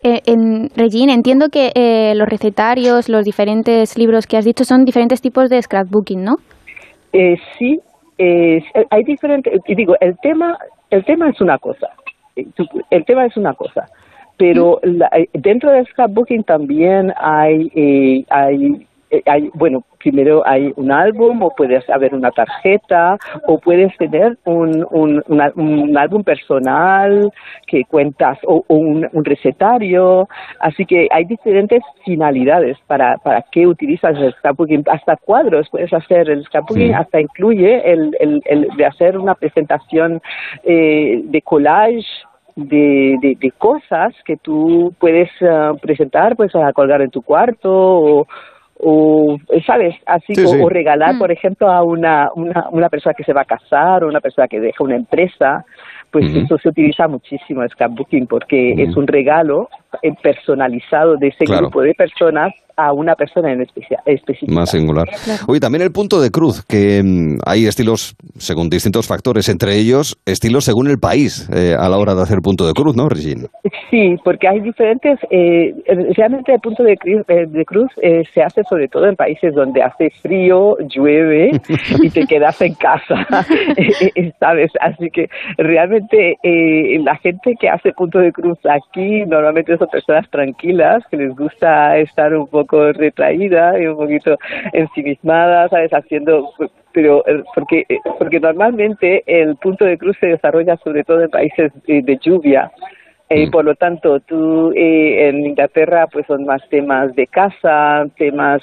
Eh, 0.02 0.20
en 0.26 0.68
Regine, 0.76 1.12
entiendo 1.12 1.48
que 1.50 1.72
eh, 1.74 2.14
los 2.14 2.28
recetarios, 2.28 3.08
los 3.08 3.24
diferentes 3.24 3.98
libros 3.98 4.26
que 4.26 4.36
has 4.36 4.44
dicho 4.44 4.64
son 4.64 4.84
diferentes 4.84 5.20
tipos 5.20 5.50
de 5.50 5.60
scrapbooking, 5.60 6.22
¿no? 6.22 6.36
Eh, 7.12 7.34
sí, 7.58 7.80
eh, 8.18 8.62
hay 8.90 9.04
diferentes, 9.04 9.60
digo, 9.66 9.96
el 10.00 10.18
tema, 10.18 10.58
el 10.90 11.04
tema 11.04 11.30
es 11.30 11.40
una 11.40 11.58
cosa, 11.58 11.88
el 12.90 13.04
tema 13.04 13.26
es 13.26 13.36
una 13.36 13.54
cosa, 13.54 13.88
pero 14.36 14.80
eh, 14.82 15.28
dentro 15.34 15.70
del 15.72 15.86
scrapbooking 15.86 16.44
también 16.44 17.12
hay, 17.16 17.70
eh, 17.74 18.24
hay 18.30 18.66
eh, 18.66 18.86
hay, 19.26 19.50
bueno, 19.54 19.84
primero 19.98 20.42
hay 20.46 20.72
un 20.76 20.90
álbum 20.90 21.42
o 21.42 21.50
puedes 21.54 21.88
haber 21.90 22.14
una 22.14 22.30
tarjeta 22.30 23.16
o 23.46 23.58
puedes 23.58 23.96
tener 23.96 24.36
un, 24.44 24.86
un, 24.90 25.22
un 25.26 25.98
álbum 25.98 26.22
personal 26.22 27.30
que 27.66 27.84
cuentas 27.84 28.38
o, 28.44 28.64
un, 28.68 29.08
un, 29.12 29.24
recetario. 29.24 30.28
Así 30.60 30.84
que 30.84 31.08
hay 31.10 31.24
diferentes 31.24 31.82
finalidades 32.04 32.78
para, 32.86 33.16
para 33.18 33.44
qué 33.50 33.66
utilizas 33.66 34.16
el 34.16 34.32
scrapbooking. 34.34 34.84
Hasta 34.90 35.16
cuadros 35.16 35.68
puedes 35.70 35.92
hacer. 35.92 36.30
El 36.30 36.44
scrapbooking 36.44 36.94
hasta 36.94 37.20
incluye 37.20 37.90
el, 37.90 38.16
el, 38.20 38.42
el, 38.46 38.68
de 38.76 38.86
hacer 38.86 39.18
una 39.18 39.34
presentación 39.34 40.20
eh, 40.64 41.22
de 41.24 41.42
collage 41.42 42.06
de, 42.56 43.36
de, 43.38 43.52
cosas 43.52 44.12
que 44.24 44.36
tú 44.36 44.92
puedes 44.98 45.30
uh, 45.42 45.78
presentar, 45.78 46.34
pues 46.34 46.52
a 46.56 46.72
colgar 46.72 47.00
en 47.02 47.10
tu 47.10 47.22
cuarto 47.22 47.70
o, 47.70 48.26
o 48.80 49.36
sabes 49.66 49.94
así 50.06 50.34
o 50.46 50.68
regalar 50.68 51.14
mm. 51.14 51.18
por 51.18 51.32
ejemplo 51.32 51.70
a 51.70 51.82
una, 51.82 52.30
una 52.34 52.68
una 52.70 52.88
persona 52.88 53.14
que 53.14 53.24
se 53.24 53.32
va 53.32 53.42
a 53.42 53.44
casar 53.44 54.04
o 54.04 54.08
una 54.08 54.20
persona 54.20 54.46
que 54.46 54.60
deja 54.60 54.84
una 54.84 54.96
empresa 54.96 55.64
pues 56.10 56.24
eso 56.34 56.56
se 56.58 56.68
utiliza 56.70 57.06
muchísimo 57.06 57.62
el 57.62 57.70
scrapbooking 57.70 58.26
porque 58.26 58.72
es 58.82 58.96
un 58.96 59.06
regalo 59.06 59.68
eh, 59.87 59.87
personalizado 60.22 61.16
de 61.16 61.28
ese 61.28 61.44
grupo 61.44 61.82
de 61.82 61.94
personas 61.94 62.52
a 62.78 62.92
una 62.92 63.16
persona 63.16 63.52
en 63.52 63.62
específico. 64.06 64.52
Más 64.52 64.70
singular. 64.70 65.08
Oye, 65.48 65.58
también 65.58 65.82
el 65.82 65.90
punto 65.90 66.20
de 66.20 66.30
cruz, 66.30 66.64
que 66.64 67.02
mm, 67.02 67.40
hay 67.44 67.66
estilos 67.66 68.14
según 68.36 68.70
distintos 68.70 69.08
factores, 69.08 69.48
entre 69.48 69.74
ellos 69.74 70.16
estilos 70.24 70.64
según 70.64 70.88
el 70.88 70.98
país 70.98 71.50
eh, 71.52 71.74
a 71.76 71.88
la 71.88 71.98
hora 71.98 72.14
de 72.14 72.22
hacer 72.22 72.38
punto 72.38 72.68
de 72.68 72.74
cruz, 72.74 72.94
¿no, 72.94 73.08
Regina? 73.08 73.48
Sí, 73.90 74.14
porque 74.22 74.46
hay 74.46 74.60
diferentes, 74.60 75.18
eh, 75.30 75.74
realmente 76.16 76.54
el 76.54 76.60
punto 76.60 76.84
de, 76.84 76.92
eh, 76.92 77.46
de 77.48 77.64
cruz 77.64 77.90
se 78.32 78.42
hace 78.42 78.62
sobre 78.62 78.86
todo 78.86 79.06
en 79.06 79.16
países 79.16 79.52
donde 79.54 79.82
hace 79.82 80.10
frío, 80.22 80.76
llueve 80.88 81.60
y 82.02 82.10
te 82.10 82.26
quedas 82.26 82.60
en 82.60 82.74
casa, 82.74 83.26
¿sabes? 84.38 84.70
Así 84.80 85.10
que 85.10 85.28
realmente 85.56 86.36
la 87.02 87.16
gente 87.16 87.54
que 87.58 87.68
hace 87.68 87.92
punto 87.92 88.20
de 88.20 88.30
cruz 88.30 88.58
aquí 88.70 89.24
normalmente 89.26 89.76
son 89.76 89.87
personas 89.88 90.28
tranquilas, 90.30 91.04
que 91.10 91.16
les 91.16 91.34
gusta 91.34 91.98
estar 91.98 92.34
un 92.34 92.46
poco 92.46 92.92
retraída 92.92 93.78
y 93.80 93.86
un 93.86 93.96
poquito 93.96 94.36
ensimismada, 94.72 95.68
¿sabes? 95.68 95.92
Haciendo, 95.92 96.50
pero 96.92 97.24
eh, 97.26 97.42
porque, 97.54 97.84
eh, 97.88 97.98
porque 98.18 98.40
normalmente 98.40 99.22
el 99.26 99.56
punto 99.56 99.84
de 99.84 99.98
cruz 99.98 100.16
se 100.20 100.28
desarrolla 100.28 100.76
sobre 100.78 101.04
todo 101.04 101.22
en 101.22 101.30
países 101.30 101.72
de, 101.86 102.18
lluvia. 102.20 102.70
y 103.30 103.46
mm. 103.46 103.50
por 103.50 103.64
lo 103.64 103.74
tanto, 103.74 104.20
tú 104.20 104.72
eh, 104.74 105.28
en 105.28 105.44
Inglaterra 105.44 106.06
pues 106.06 106.26
son 106.26 106.44
más 106.44 106.66
temas 106.68 107.14
de 107.14 107.26
casa, 107.26 108.06
temas 108.16 108.62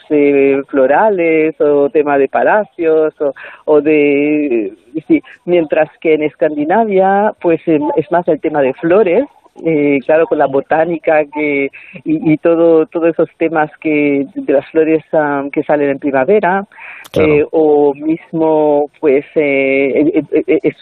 florales 0.67 1.59
o 1.61 1.89
temas 1.89 2.19
de 2.19 2.27
palacios 2.27 3.13
o, 3.21 3.33
o 3.65 3.81
de... 3.81 4.73
Sí, 5.07 5.21
mientras 5.45 5.89
que 5.99 6.13
en 6.13 6.23
Escandinavia 6.23 7.33
pues 7.41 7.61
es 7.67 8.11
más 8.11 8.27
el 8.27 8.39
tema 8.39 8.61
de 8.61 8.73
flores 8.73 9.25
eh, 9.63 9.99
claro, 10.05 10.27
con 10.27 10.37
la 10.37 10.47
botánica 10.47 11.23
que, 11.33 11.69
y, 12.03 12.37
todo, 12.37 12.85
todos 12.87 13.09
esos 13.09 13.29
temas 13.37 13.71
que 13.79 14.25
de 14.35 14.53
las 14.53 14.69
flores 14.69 15.03
um, 15.13 15.49
que 15.49 15.63
salen 15.63 15.91
en 15.91 15.99
primavera, 15.99 16.65
eh, 17.13 17.45
o 17.51 17.93
mismo, 17.93 18.89
pues, 18.99 19.23
eh, 19.35 20.21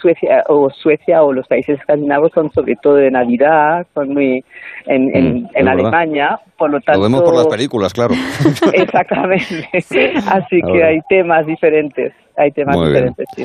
Suecia 0.00 0.42
o 0.48 0.68
Suecia 0.70 1.22
o 1.22 1.32
los 1.32 1.46
países 1.46 1.78
escandinavos 1.78 2.32
son 2.34 2.50
sobre 2.50 2.74
todo 2.82 2.96
de 2.96 3.12
Navidad, 3.12 3.86
son 3.94 4.12
muy 4.12 4.44
en, 4.86 5.16
en, 5.16 5.34
mm, 5.34 5.48
en 5.54 5.68
Alemania, 5.68 6.40
por 6.58 6.70
lo 6.70 6.80
tanto. 6.80 6.98
Lo 6.98 7.04
vemos 7.04 7.22
por 7.22 7.36
las 7.36 7.46
películas, 7.46 7.92
claro. 7.92 8.14
Exactamente. 8.72 9.68
Así 9.72 10.60
que 10.60 10.82
hay 10.82 11.00
temas 11.08 11.46
diferentes, 11.46 12.12
hay 12.36 12.50
temas 12.50 12.76
diferentes, 12.84 13.26
sí 13.36 13.44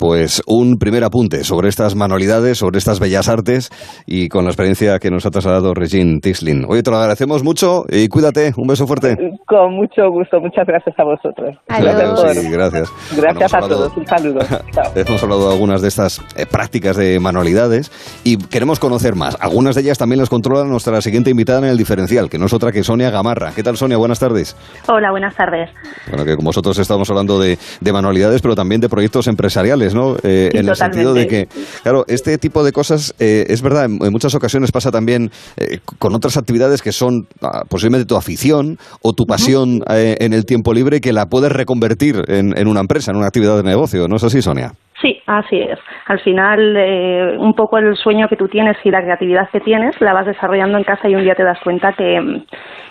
pues 0.00 0.40
un 0.46 0.78
primer 0.78 1.04
apunte 1.04 1.44
sobre 1.44 1.68
estas 1.68 1.94
manualidades, 1.94 2.56
sobre 2.56 2.78
estas 2.78 2.98
bellas 3.00 3.28
artes 3.28 3.68
y 4.06 4.30
con 4.30 4.44
la 4.44 4.50
experiencia 4.50 4.98
que 4.98 5.10
nos 5.10 5.26
ha 5.26 5.30
trasladado 5.30 5.74
Regine 5.74 6.20
Tislin. 6.20 6.64
Oye, 6.66 6.82
te 6.82 6.90
lo 6.90 6.96
agradecemos 6.96 7.44
mucho 7.44 7.84
y 7.86 8.08
cuídate. 8.08 8.52
Un 8.56 8.66
beso 8.66 8.86
fuerte. 8.86 9.14
Con 9.46 9.74
mucho 9.74 10.08
gusto. 10.10 10.40
Muchas 10.40 10.66
gracias 10.66 10.98
a 10.98 11.04
vosotros. 11.04 11.54
Gracias. 11.68 12.50
gracias. 12.50 12.92
Gracias 13.14 13.52
a 13.52 13.60
todos. 13.60 13.94
Un 13.94 14.06
saludo. 14.06 14.40
hemos 14.94 15.22
hablado 15.22 15.48
de 15.48 15.52
algunas 15.52 15.82
de 15.82 15.88
estas 15.88 16.24
eh, 16.34 16.46
prácticas 16.50 16.96
de 16.96 17.20
manualidades 17.20 17.92
y 18.24 18.38
queremos 18.38 18.80
conocer 18.80 19.16
más. 19.16 19.36
Algunas 19.38 19.74
de 19.74 19.82
ellas 19.82 19.98
también 19.98 20.18
las 20.18 20.30
controla 20.30 20.64
nuestra 20.64 21.02
siguiente 21.02 21.28
invitada 21.28 21.58
en 21.58 21.64
el 21.66 21.76
diferencial, 21.76 22.30
que 22.30 22.38
no 22.38 22.46
es 22.46 22.54
otra 22.54 22.72
que 22.72 22.82
Sonia 22.82 23.10
Gamarra. 23.10 23.52
¿Qué 23.54 23.62
tal, 23.62 23.76
Sonia? 23.76 23.98
Buenas 23.98 24.18
tardes. 24.18 24.56
Hola, 24.88 25.10
buenas 25.10 25.36
tardes. 25.36 25.68
Bueno, 26.08 26.24
que 26.24 26.36
con 26.36 26.46
vosotros 26.46 26.78
estamos 26.78 27.10
hablando 27.10 27.38
de 27.38 27.58
manualidades, 27.92 28.40
pero 28.40 28.54
también 28.54 28.80
de 28.80 28.88
proyectos 28.88 29.26
empresariales 29.26 29.89
¿no? 29.94 30.16
Eh, 30.22 30.50
en 30.52 30.68
el 30.68 30.76
sentido 30.76 31.14
de 31.14 31.26
que, 31.26 31.46
claro, 31.82 32.04
este 32.08 32.38
tipo 32.38 32.64
de 32.64 32.72
cosas, 32.72 33.14
eh, 33.18 33.44
es 33.48 33.62
verdad, 33.62 33.84
en, 33.86 34.12
muchas 34.12 34.34
ocasiones 34.34 34.72
pasa 34.72 34.90
también 34.90 35.30
eh, 35.56 35.78
con 35.98 36.14
otras 36.14 36.36
actividades 36.36 36.82
que 36.82 36.92
son 36.92 37.26
ah, 37.42 37.62
posiblemente 37.68 38.06
tu 38.06 38.16
afición 38.16 38.78
o 39.02 39.12
tu 39.12 39.24
pasión 39.24 39.80
en 39.88 40.32
el 40.32 40.44
tiempo 40.44 40.72
libre 40.72 41.00
que 41.00 41.12
la 41.12 41.26
puedes 41.26 41.52
reconvertir 41.52 42.22
en, 42.28 42.68
una 42.68 42.80
empresa, 42.80 43.10
en 43.10 43.18
una 43.18 43.26
actividad 43.26 43.56
de 43.56 43.62
negocio, 43.62 44.06
¿no 44.08 44.16
es 44.16 44.24
así, 44.24 44.42
Sonia? 44.42 44.72
Sí, 45.00 45.18
así 45.26 45.56
es. 45.58 45.78
Al 46.06 46.20
final, 46.20 46.76
eh, 46.76 47.36
un 47.38 47.54
poco 47.54 47.78
el 47.78 47.96
sueño 47.96 48.28
que 48.28 48.36
tú 48.36 48.48
tienes 48.48 48.76
y 48.84 48.90
la 48.90 49.00
creatividad 49.00 49.48
que 49.50 49.60
tienes 49.60 49.98
la 50.00 50.12
vas 50.12 50.26
desarrollando 50.26 50.76
en 50.76 50.84
casa 50.84 51.08
y 51.08 51.14
un 51.14 51.22
día 51.22 51.34
te 51.34 51.44
das 51.44 51.58
cuenta 51.64 51.94
que, 51.94 52.42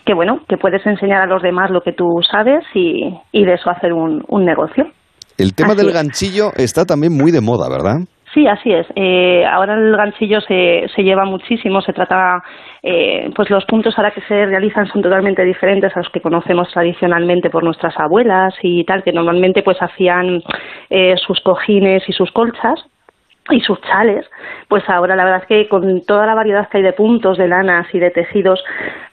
que 0.05 0.13
bueno, 0.15 0.39
que 0.47 0.57
puedes 0.57 0.85
enseñar 0.85 1.21
a 1.21 1.27
los 1.27 1.43
demás 1.43 1.69
lo 1.69 1.81
que 1.81 1.93
tú 1.93 2.07
sabes 2.29 2.63
y, 2.73 3.15
y 3.31 3.45
de 3.45 3.53
eso 3.53 3.69
hacer 3.69 3.93
un, 3.93 4.23
un 4.27 4.45
negocio. 4.45 4.87
El 5.39 5.55
tema 5.55 5.73
del 5.73 5.91
ganchillo 5.91 6.51
está 6.57 6.85
también 6.85 7.13
muy 7.15 7.31
de 7.31 7.39
moda, 7.39 7.69
¿verdad? 7.69 8.05
Sí, 8.33 8.45
así 8.45 8.71
es. 8.71 8.85
Eh, 8.95 9.43
ahora 9.45 9.73
el 9.73 9.95
ganchillo 9.95 10.39
se, 10.41 10.85
se 10.95 11.01
lleva 11.01 11.25
muchísimo, 11.25 11.81
se 11.81 11.93
trata, 11.93 12.43
eh, 12.83 13.31
pues 13.35 13.49
los 13.49 13.65
puntos 13.65 13.95
ahora 13.97 14.11
que 14.11 14.21
se 14.21 14.45
realizan 14.45 14.85
son 14.87 15.01
totalmente 15.01 15.43
diferentes 15.43 15.95
a 15.95 15.99
los 15.99 16.09
que 16.09 16.21
conocemos 16.21 16.69
tradicionalmente 16.71 17.49
por 17.49 17.63
nuestras 17.63 17.97
abuelas 17.97 18.53
y 18.61 18.83
tal, 18.83 19.03
que 19.03 19.13
normalmente 19.13 19.63
pues 19.63 19.77
hacían 19.81 20.43
eh, 20.89 21.15
sus 21.25 21.39
cojines 21.39 22.03
y 22.07 22.13
sus 22.13 22.31
colchas 22.31 22.85
y 23.51 23.61
sus 23.61 23.79
chales, 23.81 24.25
pues 24.67 24.83
ahora 24.87 25.15
la 25.15 25.25
verdad 25.25 25.41
es 25.41 25.47
que 25.47 25.69
con 25.69 26.05
toda 26.05 26.25
la 26.25 26.35
variedad 26.35 26.67
que 26.69 26.77
hay 26.77 26.83
de 26.83 26.93
puntos, 26.93 27.37
de 27.37 27.47
lanas 27.47 27.87
y 27.93 27.99
de 27.99 28.11
tejidos, 28.11 28.63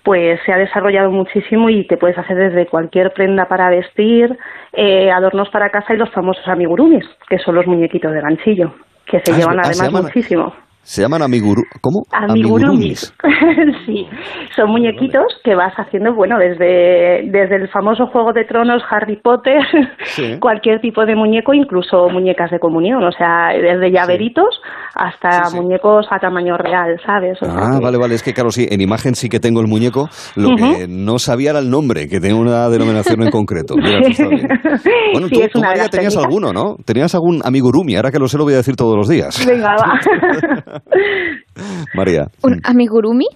pues 0.02 0.40
se 0.44 0.52
ha 0.52 0.58
desarrollado 0.58 1.10
muchísimo 1.10 1.70
y 1.70 1.86
te 1.86 1.96
puedes 1.96 2.18
hacer 2.18 2.36
desde 2.36 2.66
cualquier 2.66 3.12
prenda 3.12 3.48
para 3.48 3.70
vestir, 3.70 4.38
eh, 4.72 5.10
adornos 5.10 5.48
para 5.50 5.70
casa 5.70 5.94
y 5.94 5.96
los 5.96 6.10
famosos 6.10 6.46
amigurumis, 6.48 7.04
que 7.28 7.38
son 7.38 7.54
los 7.54 7.66
muñequitos 7.66 8.12
de 8.12 8.20
ganchillo 8.20 8.72
que 9.06 9.20
se 9.24 9.32
Ah, 9.32 9.36
llevan 9.36 9.60
ah, 9.60 9.64
se 9.64 9.82
además 9.82 10.04
muchísimo. 10.04 10.52
Se 10.86 11.02
llaman 11.02 11.20
amiguru... 11.22 11.62
¿Cómo? 11.80 12.04
Amigurumis. 12.12 13.12
sí, 13.86 14.06
son 14.54 14.70
muñequitos 14.70 15.24
que 15.42 15.56
vas 15.56 15.74
haciendo, 15.76 16.14
bueno, 16.14 16.38
desde, 16.38 17.28
desde 17.30 17.56
el 17.56 17.68
famoso 17.68 18.06
Juego 18.06 18.32
de 18.32 18.44
Tronos, 18.44 18.82
Harry 18.88 19.16
Potter, 19.16 19.58
Sí. 20.04 20.38
cualquier 20.40 20.80
tipo 20.80 21.04
de 21.04 21.16
muñeco, 21.16 21.54
incluso 21.54 22.08
muñecas 22.08 22.52
de 22.52 22.60
comunión, 22.60 23.02
o 23.02 23.10
sea, 23.10 23.48
desde 23.60 23.90
llaveritos 23.90 24.60
hasta 24.94 25.46
Sí, 25.46 25.56
muñecos 25.60 26.06
a 26.10 26.18
tamaño 26.20 26.56
real, 26.56 26.96
¿sabes? 27.04 27.36
O 27.42 27.44
sea 27.46 27.54
Ah, 27.56 27.78
que- 27.78 27.84
vale, 27.84 27.98
vale. 27.98 28.14
Es 28.14 28.22
que 28.22 28.32
claro, 28.32 28.50
sí, 28.50 28.66
en 28.70 28.80
imagen 28.80 29.14
sí 29.16 29.28
que 29.28 29.40
tengo 29.40 29.60
el 29.60 29.66
muñeco. 29.66 30.08
Lo 30.36 30.54
que 30.56 30.86
no 30.88 31.18
sabía 31.18 31.50
era 31.50 31.58
el 31.58 31.68
nombre, 31.68 32.06
que 32.08 32.20
tenía 32.20 32.36
una 32.36 32.68
denominación 32.68 33.22
en 33.22 33.30
concreto. 33.30 33.74
Mira. 33.76 33.98
Bueno, 35.12 35.28
tú, 35.28 35.40
es 35.42 35.50
tú, 35.50 35.58
María, 35.60 35.88
tenías 35.88 36.14
técnicas. 36.14 36.16
alguno, 36.24 36.52
¿no? 36.52 36.76
Tenías 36.84 37.12
algún 37.16 37.40
amigurumi. 37.44 37.96
Ahora 37.96 38.10
que 38.12 38.18
lo 38.20 38.28
sé, 38.28 38.38
lo 38.38 38.44
voy 38.44 38.54
a 38.54 38.58
decir 38.58 38.76
todos 38.76 38.96
los 38.96 39.08
días. 39.08 39.44
Venga, 39.46 39.74
va. 39.76 40.75
María. 41.95 42.26
¿Un 42.42 42.61
amigurumi? 42.64 43.26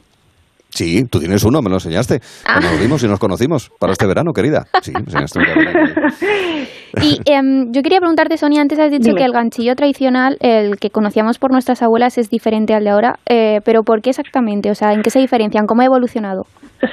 Sí, 0.71 1.05
tú 1.11 1.19
tienes 1.19 1.43
uno, 1.43 1.61
me 1.63 1.69
lo 1.69 1.77
enseñaste. 1.77 2.21
Ah. 2.45 2.61
Nos 2.61 2.79
vimos 2.79 3.03
y 3.03 3.09
nos 3.09 3.19
conocimos. 3.19 3.71
Para 3.79 3.93
este 3.93 4.07
verano, 4.07 4.33
querida. 4.33 4.67
Sí, 4.83 4.93
me 4.93 5.01
enseñaste 5.01 5.39
un 5.41 5.45
cabrón. 5.47 5.97
Y 7.03 7.19
em, 7.31 7.73
yo 7.73 7.83
quería 7.83 7.99
preguntarte, 8.01 8.37
Sonia, 8.37 8.61
antes 8.63 8.79
has 8.79 8.91
dicho 8.91 9.11
Dime. 9.11 9.19
que 9.19 9.25
el 9.25 9.33
ganchillo 9.33 9.75
tradicional, 9.75 10.37
el 10.41 10.77
que 10.79 10.91
conocíamos 10.91 11.39
por 11.39 11.53
nuestras 11.53 11.83
abuelas, 11.83 12.19
es 12.19 12.31
diferente 12.31 12.75
al 12.75 12.85
de 12.85 12.91
ahora, 12.91 13.15
eh, 13.29 13.61
pero 13.65 13.83
¿por 13.83 14.01
qué 14.03 14.11
exactamente? 14.11 14.71
O 14.71 14.75
sea, 14.75 14.93
¿en 14.93 15.03
qué 15.03 15.11
se 15.11 15.21
diferencian? 15.21 15.67
¿Cómo 15.67 15.83
ha 15.83 15.87
evolucionado? 15.87 16.43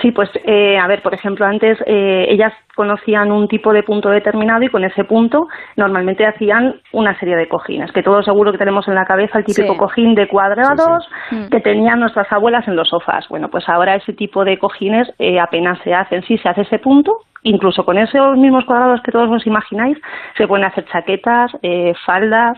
Sí, 0.01 0.11
pues 0.11 0.29
eh, 0.45 0.77
a 0.77 0.85
ver, 0.87 1.01
por 1.01 1.13
ejemplo, 1.13 1.45
antes 1.45 1.77
eh, 1.85 2.25
ellas 2.29 2.51
conocían 2.75 3.31
un 3.31 3.47
tipo 3.47 3.71
de 3.71 3.83
punto 3.83 4.09
determinado 4.09 4.61
y 4.61 4.67
con 4.69 4.83
ese 4.83 5.05
punto 5.05 5.47
normalmente 5.77 6.25
hacían 6.25 6.75
una 6.91 7.17
serie 7.19 7.37
de 7.37 7.47
cojines, 7.47 7.91
que 7.93 8.03
todos 8.03 8.25
seguro 8.25 8.51
que 8.51 8.57
tenemos 8.57 8.85
en 8.89 8.95
la 8.95 9.05
cabeza 9.05 9.39
el 9.39 9.45
típico 9.45 9.73
Sí. 9.73 9.79
cojín 9.79 10.13
de 10.13 10.27
cuadrados 10.27 11.07
Sí, 11.29 11.35
sí. 11.37 11.41
Mm. 11.45 11.49
que 11.49 11.59
tenían 11.61 11.99
nuestras 12.01 12.29
abuelas 12.31 12.67
en 12.67 12.75
los 12.75 12.89
sofás. 12.89 13.25
Bueno, 13.29 13.47
pues 13.49 13.63
ahora 13.69 13.95
ese 13.95 14.11
tipo 14.13 14.43
de 14.43 14.59
cojines 14.59 15.07
eh, 15.19 15.39
apenas 15.39 15.79
se 15.85 15.93
hacen. 15.93 16.21
Sí, 16.23 16.37
se 16.37 16.49
hace 16.49 16.61
ese 16.61 16.79
punto, 16.79 17.13
incluso 17.43 17.85
con 17.85 17.97
esos 17.97 18.37
mismos 18.37 18.65
cuadrados 18.65 19.01
que 19.01 19.11
todos 19.11 19.29
os 19.29 19.45
imagináis, 19.47 19.97
se 20.35 20.47
pueden 20.47 20.65
hacer 20.65 20.85
chaquetas, 20.85 21.51
eh, 21.61 21.93
faldas, 22.05 22.57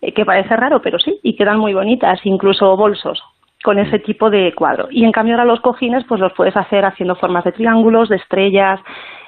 eh, 0.00 0.12
que 0.12 0.24
parece 0.24 0.56
raro, 0.56 0.82
pero 0.82 0.98
sí, 0.98 1.18
y 1.22 1.36
quedan 1.36 1.58
muy 1.58 1.74
bonitas, 1.74 2.20
incluso 2.24 2.76
bolsos 2.76 3.22
con 3.62 3.78
ese 3.78 4.00
tipo 4.00 4.28
de 4.28 4.52
cuadro. 4.54 4.88
Y 4.90 5.04
en 5.04 5.12
cambio 5.12 5.34
ahora 5.34 5.44
los 5.44 5.60
cojines 5.60 6.04
pues 6.08 6.20
los 6.20 6.32
puedes 6.32 6.56
hacer 6.56 6.84
haciendo 6.84 7.14
formas 7.14 7.44
de 7.44 7.52
triángulos, 7.52 8.08
de 8.08 8.16
estrellas 8.16 8.80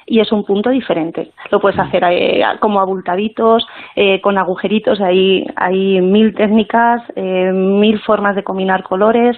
y 0.07 0.19
es 0.19 0.31
un 0.31 0.43
punto 0.45 0.69
diferente. 0.69 1.31
Lo 1.51 1.59
puedes 1.59 1.79
hacer 1.79 2.03
eh, 2.09 2.43
como 2.59 2.79
abultaditos, 2.79 3.65
eh, 3.95 4.21
con 4.21 4.37
agujeritos, 4.37 5.01
hay, 5.01 5.45
hay 5.55 5.99
mil 6.01 6.33
técnicas, 6.35 7.01
eh, 7.15 7.51
mil 7.51 7.99
formas 8.01 8.35
de 8.35 8.43
combinar 8.43 8.83
colores 8.83 9.35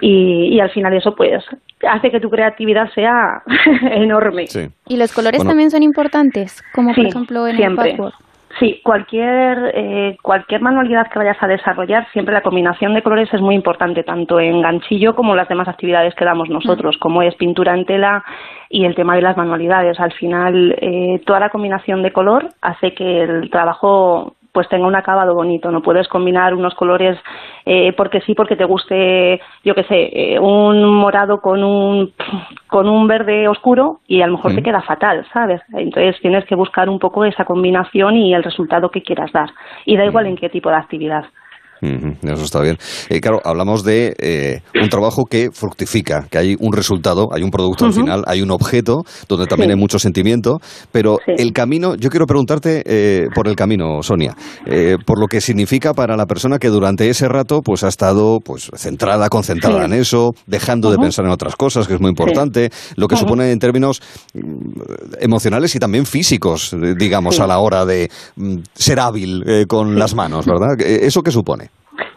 y, 0.00 0.54
y 0.54 0.60
al 0.60 0.70
final 0.70 0.92
eso 0.94 1.14
pues 1.14 1.44
hace 1.88 2.10
que 2.10 2.20
tu 2.20 2.30
creatividad 2.30 2.88
sea 2.94 3.42
enorme. 3.90 4.46
Sí. 4.46 4.68
¿Y 4.88 4.96
los 4.96 5.12
colores 5.12 5.38
Bueno. 5.38 5.50
también 5.50 5.70
son 5.70 5.82
importantes? 5.82 6.62
Como 6.74 6.94
por 6.94 7.06
ejemplo 7.06 7.46
en 7.46 7.56
siempre. 7.56 7.90
el 7.90 7.96
patchwork. 7.96 8.14
Sí, 8.60 8.80
cualquier, 8.84 9.72
eh, 9.74 10.16
cualquier 10.22 10.60
manualidad 10.60 11.08
que 11.10 11.18
vayas 11.18 11.42
a 11.42 11.48
desarrollar, 11.48 12.06
siempre 12.12 12.34
la 12.34 12.42
combinación 12.42 12.94
de 12.94 13.02
colores 13.02 13.32
es 13.32 13.40
muy 13.40 13.54
importante, 13.54 14.04
tanto 14.04 14.38
en 14.38 14.62
ganchillo 14.62 15.16
como 15.16 15.34
las 15.34 15.48
demás 15.48 15.66
actividades 15.66 16.14
que 16.14 16.24
damos 16.24 16.48
nosotros, 16.48 16.96
como 16.98 17.22
es 17.22 17.34
pintura 17.34 17.74
en 17.74 17.84
tela 17.84 18.24
y 18.68 18.84
el 18.84 18.94
tema 18.94 19.16
de 19.16 19.22
las 19.22 19.36
manualidades. 19.36 19.98
Al 19.98 20.12
final, 20.12 20.76
eh, 20.80 21.20
toda 21.26 21.40
la 21.40 21.50
combinación 21.50 22.02
de 22.02 22.12
color 22.12 22.48
hace 22.60 22.94
que 22.94 23.22
el 23.22 23.50
trabajo 23.50 24.34
pues 24.54 24.68
tenga 24.68 24.86
un 24.86 24.94
acabado 24.94 25.34
bonito. 25.34 25.72
No 25.72 25.82
puedes 25.82 26.06
combinar 26.06 26.54
unos 26.54 26.74
colores 26.74 27.18
eh, 27.66 27.92
porque 27.96 28.20
sí, 28.20 28.34
porque 28.34 28.54
te 28.54 28.64
guste, 28.64 29.40
yo 29.64 29.74
qué 29.74 29.82
sé, 29.82 30.10
eh, 30.12 30.38
un 30.38 30.94
morado 30.94 31.40
con 31.40 31.64
un 31.64 32.12
con 32.68 32.88
un 32.88 33.08
verde 33.08 33.48
oscuro 33.48 34.00
y 34.06 34.22
a 34.22 34.26
lo 34.28 34.36
mejor 34.36 34.54
te 34.54 34.62
queda 34.62 34.80
fatal, 34.80 35.26
¿sabes? 35.32 35.60
Entonces 35.72 36.20
tienes 36.20 36.44
que 36.44 36.54
buscar 36.54 36.88
un 36.88 37.00
poco 37.00 37.24
esa 37.24 37.44
combinación 37.44 38.16
y 38.16 38.32
el 38.32 38.44
resultado 38.44 38.90
que 38.90 39.02
quieras 39.02 39.32
dar. 39.32 39.50
Y 39.84 39.96
da 39.96 40.04
igual 40.04 40.26
en 40.26 40.36
qué 40.36 40.48
tipo 40.48 40.70
de 40.70 40.76
actividad. 40.76 41.24
Eso 42.22 42.44
está 42.44 42.60
bien. 42.60 42.76
Eh, 43.08 43.20
claro, 43.20 43.40
hablamos 43.44 43.84
de 43.84 44.14
eh, 44.18 44.60
un 44.82 44.88
trabajo 44.88 45.24
que 45.24 45.50
fructifica, 45.52 46.26
que 46.30 46.38
hay 46.38 46.56
un 46.58 46.72
resultado, 46.72 47.28
hay 47.32 47.42
un 47.42 47.50
producto 47.50 47.84
al 47.86 47.92
final, 47.92 48.22
hay 48.26 48.42
un 48.42 48.50
objeto 48.50 49.02
donde 49.28 49.46
también 49.46 49.68
Sí. 49.70 49.72
hay 49.74 49.80
mucho 49.80 49.98
sentimiento, 49.98 50.60
pero 50.92 51.18
Sí. 51.24 51.32
el 51.38 51.52
camino, 51.52 51.94
yo 51.94 52.10
quiero 52.10 52.26
preguntarte 52.26 52.82
eh, 52.86 53.26
por 53.34 53.48
el 53.48 53.56
camino, 53.56 54.02
Sonia, 54.02 54.34
por 55.06 55.18
lo 55.18 55.26
que 55.26 55.40
significa 55.40 55.94
para 55.94 56.16
la 56.16 56.26
persona 56.26 56.58
que 56.58 56.68
durante 56.68 57.08
ese 57.08 57.28
rato 57.28 57.60
pues 57.62 57.84
ha 57.84 57.88
estado 57.88 58.38
pues 58.44 58.70
centrada, 58.76 59.28
concentrada 59.28 59.80
Sí. 59.80 59.84
en 59.86 59.92
eso, 60.00 60.30
dejando 60.46 60.90
de 60.90 60.98
pensar 60.98 61.24
en 61.24 61.30
otras 61.30 61.56
cosas, 61.56 61.86
que 61.86 61.94
es 61.94 62.00
muy 62.00 62.10
importante, 62.10 62.70
lo 62.96 63.08
que 63.08 63.16
supone 63.16 63.50
en 63.52 63.58
términos 63.58 64.00
mm, 64.34 64.40
emocionales 65.20 65.74
y 65.74 65.78
también 65.78 66.06
físicos, 66.06 66.74
digamos, 66.98 67.40
a 67.40 67.46
la 67.46 67.58
hora 67.58 67.84
de 67.84 68.10
mm, 68.36 68.56
ser 68.74 69.00
hábil 69.00 69.44
con 69.68 69.98
las 69.98 70.14
manos, 70.14 70.46
¿verdad? 70.46 70.80
¿Eso 70.80 71.22
qué 71.22 71.30
supone? 71.30 71.70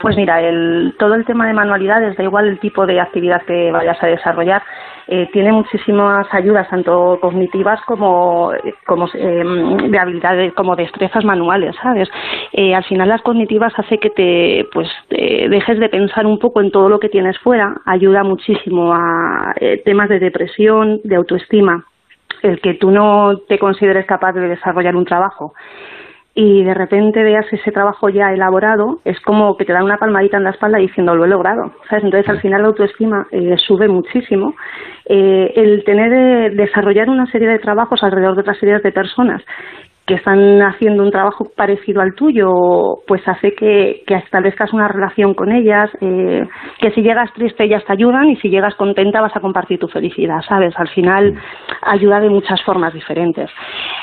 Pues 0.07 0.15
mira, 0.15 0.41
el, 0.41 0.95
todo 0.97 1.15
el 1.15 1.25
tema 1.25 1.45
de 1.47 1.53
manualidades, 1.53 2.15
da 2.15 2.23
igual 2.23 2.47
el 2.47 2.59
tipo 2.59 2.85
de 2.85 2.97
actividad 2.97 3.41
que 3.41 3.73
vayas 3.73 4.01
a 4.01 4.07
desarrollar, 4.07 4.63
eh, 5.09 5.27
tiene 5.33 5.51
muchísimas 5.51 6.25
ayudas, 6.33 6.69
tanto 6.69 7.17
cognitivas 7.19 7.81
como, 7.81 8.53
como 8.85 9.09
eh, 9.13 9.43
de 9.89 9.99
habilidades, 9.99 10.53
como 10.53 10.77
destrezas 10.77 11.25
manuales, 11.25 11.75
¿sabes? 11.83 12.07
Eh, 12.53 12.73
al 12.73 12.85
final 12.85 13.09
las 13.09 13.21
cognitivas 13.21 13.73
hace 13.75 13.97
que 13.97 14.09
te, 14.09 14.65
pues, 14.71 14.87
te 15.09 15.49
dejes 15.49 15.77
de 15.77 15.89
pensar 15.89 16.25
un 16.25 16.39
poco 16.39 16.61
en 16.61 16.71
todo 16.71 16.87
lo 16.87 17.01
que 17.01 17.09
tienes 17.09 17.37
fuera, 17.39 17.75
ayuda 17.85 18.23
muchísimo 18.23 18.93
a 18.93 19.53
eh, 19.59 19.81
temas 19.83 20.07
de 20.07 20.19
depresión, 20.19 21.01
de 21.03 21.17
autoestima, 21.17 21.83
el 22.43 22.61
que 22.61 22.75
tú 22.75 22.91
no 22.91 23.39
te 23.49 23.59
consideres 23.59 24.05
capaz 24.05 24.31
de 24.31 24.47
desarrollar 24.47 24.95
un 24.95 25.03
trabajo 25.03 25.53
y 26.39 26.63
de 26.63 26.75
repente 26.75 27.23
veas 27.23 27.51
ese 27.51 27.71
trabajo 27.71 28.09
ya 28.09 28.31
elaborado, 28.31 28.99
es 29.03 29.19
como 29.21 29.57
que 29.57 29.65
te 29.65 29.73
dan 29.73 29.85
una 29.85 29.97
palmadita 29.97 30.37
en 30.37 30.43
la 30.43 30.51
espalda 30.51 30.77
diciendo 30.77 31.15
lo 31.15 31.25
he 31.25 31.27
logrado, 31.27 31.73
¿sabes? 31.89 32.03
Entonces 32.03 32.29
al 32.29 32.39
final 32.41 32.61
la 32.61 32.67
autoestima 32.67 33.25
eh, 33.31 33.55
sube 33.57 33.87
muchísimo. 33.87 34.53
Eh, 35.05 35.51
el 35.55 35.83
tener, 35.83 36.13
eh, 36.13 36.49
desarrollar 36.51 37.09
una 37.09 37.25
serie 37.31 37.47
de 37.47 37.57
trabajos 37.57 38.03
alrededor 38.03 38.35
de 38.35 38.41
otras 38.41 38.59
series 38.59 38.83
de 38.83 38.91
personas 38.91 39.41
que 40.07 40.13
están 40.15 40.61
haciendo 40.61 41.03
un 41.03 41.11
trabajo 41.11 41.47
parecido 41.53 42.01
al 42.01 42.15
tuyo, 42.15 42.99
pues 43.05 43.21
hace 43.27 43.53
que, 43.53 44.03
que 44.07 44.15
establezcas 44.15 44.71
una 44.71 44.87
relación 44.87 45.33
con 45.33 45.51
ellas, 45.51 45.89
eh, 45.99 46.47
que 46.79 46.91
si 46.91 47.01
llegas 47.01 47.31
triste 47.33 47.65
ellas 47.65 47.83
te 47.85 47.91
ayudan 47.91 48.29
y 48.29 48.37
si 48.37 48.49
llegas 48.49 48.73
contenta 48.75 49.19
vas 49.19 49.35
a 49.35 49.41
compartir 49.41 49.79
tu 49.79 49.89
felicidad, 49.89 50.41
¿sabes? 50.47 50.73
Al 50.77 50.87
final 50.87 51.35
ayuda 51.81 52.21
de 52.21 52.29
muchas 52.29 52.63
formas 52.63 52.93
diferentes. 52.93 53.49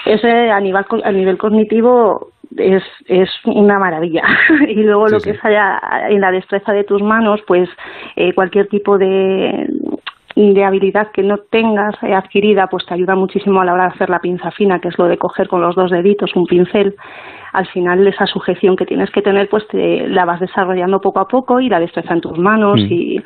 Ese 0.04 0.50
a 0.50 0.61
nivel, 0.61 0.84
a 1.04 1.11
nivel 1.11 1.38
cognitivo 1.38 2.28
es, 2.54 2.82
es 3.06 3.30
una 3.46 3.78
maravilla. 3.78 4.25
y 4.68 4.82
luego 4.82 5.06
lo 5.06 5.18
que 5.20 5.30
sí. 5.32 5.38
es 5.38 5.44
allá 5.44 5.80
en 6.11 6.20
la 6.20 6.30
destreza 6.32 6.73
de 6.73 6.84
tus 6.84 7.02
manos, 7.02 7.40
pues 7.46 7.68
eh, 8.16 8.34
cualquier 8.34 8.68
tipo 8.68 8.99
de 8.99 9.68
de 10.37 10.64
habilidad 10.64 11.11
que 11.12 11.23
no 11.23 11.38
tengas 11.38 11.95
eh, 12.03 12.14
adquirida, 12.14 12.67
pues 12.67 12.85
te 12.87 12.95
ayuda 12.95 13.14
muchísimo 13.14 13.61
a 13.61 13.64
la 13.64 13.75
hora 13.75 13.85
de 13.85 13.95
hacer 13.95 14.11
la 14.11 14.21
pinza 14.21 14.50
fina, 14.50 14.81
que 14.81 14.88
es 14.88 14.99
lo 14.99 15.07
de 15.07 15.19
coger 15.19 15.49
con 15.49 15.61
los 15.61 15.76
dos 15.76 15.91
deditos 15.91 16.35
un 16.35 16.47
pincel, 16.47 16.97
al 17.54 17.66
final 17.68 18.06
esa 18.06 18.26
sujeción 18.26 18.76
que 18.76 18.84
tienes 18.84 19.11
que 19.11 19.23
tener, 19.23 19.49
pues 19.49 19.66
te, 19.68 20.08
la 20.08 20.25
vas 20.25 20.40
desarrollando 20.40 21.00
poco 21.00 21.20
a 21.20 21.26
poco 21.26 21.61
y 21.61 21.68
la 21.68 21.78
destreza 21.78 22.12
en 22.12 22.20
tus 22.20 22.37
manos 22.38 22.80
mm. 22.80 22.92
y, 22.92 23.16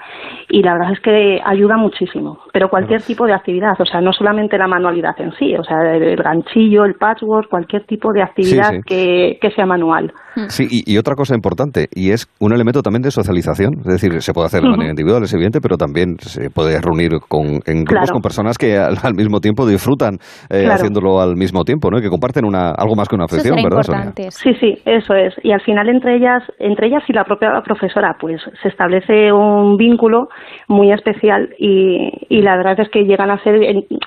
y 0.50 0.62
la 0.62 0.74
verdad 0.74 0.92
es 0.92 1.00
que 1.00 1.40
ayuda 1.44 1.76
muchísimo. 1.76 2.38
Pero 2.52 2.68
cualquier 2.68 3.02
tipo 3.02 3.26
de 3.26 3.32
actividad, 3.32 3.72
o 3.78 3.86
sea, 3.86 4.00
no 4.00 4.12
solamente 4.12 4.58
la 4.58 4.68
manualidad 4.68 5.18
en 5.18 5.32
sí, 5.32 5.54
o 5.56 5.64
sea, 5.64 5.94
el 5.94 6.16
ganchillo, 6.16 6.84
el 6.84 6.94
patchwork, 6.94 7.48
cualquier 7.48 7.84
tipo 7.84 8.12
de 8.12 8.22
actividad 8.22 8.70
Que, 8.86 9.38
que 9.40 9.50
sea 9.50 9.66
manual. 9.66 10.12
Mm. 10.36 10.48
Sí, 10.48 10.66
y, 10.70 10.98
otra 10.98 11.14
cosa 11.14 11.34
importante, 11.34 11.88
y 11.92 12.10
es 12.10 12.28
un 12.38 12.52
elemento 12.52 12.82
también 12.82 13.02
de 13.02 13.10
socialización. 13.10 13.74
Es 13.80 14.00
decir, 14.00 14.20
se 14.22 14.32
puede 14.32 14.46
hacer 14.46 14.62
de 14.62 14.68
manera 14.68 14.90
individual, 14.90 15.22
es 15.24 15.34
evidente, 15.34 15.60
pero 15.60 15.76
también 15.76 16.16
se 16.20 16.50
puede 16.50 16.80
reunir 16.80 17.12
con, 17.28 17.60
en 17.66 17.84
grupos 17.84 18.12
con 18.12 18.20
personas 18.20 18.56
que 18.58 18.76
al, 18.76 19.14
mismo 19.14 19.40
tiempo 19.40 19.66
disfrutan 19.66 20.18
eh, 20.50 20.68
haciéndolo 20.70 21.20
al 21.20 21.34
mismo 21.34 21.64
tiempo, 21.64 21.90
¿no? 21.90 21.98
Y 21.98 22.02
que 22.02 22.08
comparten 22.08 22.44
una, 22.44 22.70
algo 22.70 22.94
más 22.94 23.08
que 23.08 23.16
una 23.16 23.24
afición, 23.24 23.56
¿verdad, 23.62 23.82
Sonia? 23.82 24.12
Sí, 24.30 24.54
sí, 24.54 24.74
eso 24.84 25.14
es. 25.14 25.34
Y 25.42 25.52
al 25.52 25.60
final 25.60 25.88
entre 25.88 26.16
ellas, 26.16 26.42
entre 26.58 26.88
ellas 26.88 27.02
y 27.08 27.12
la 27.12 27.24
propia 27.24 27.60
profesora, 27.62 28.16
pues 28.20 28.40
se 28.62 28.68
establece 28.68 29.32
un 29.32 29.76
vínculo 29.76 30.28
muy 30.66 30.92
especial 30.92 31.54
y, 31.58 32.10
y 32.28 32.42
la 32.42 32.56
verdad 32.56 32.80
es 32.80 32.88
que 32.90 33.04
llegan 33.04 33.30
a 33.30 33.42
ser, 33.42 33.60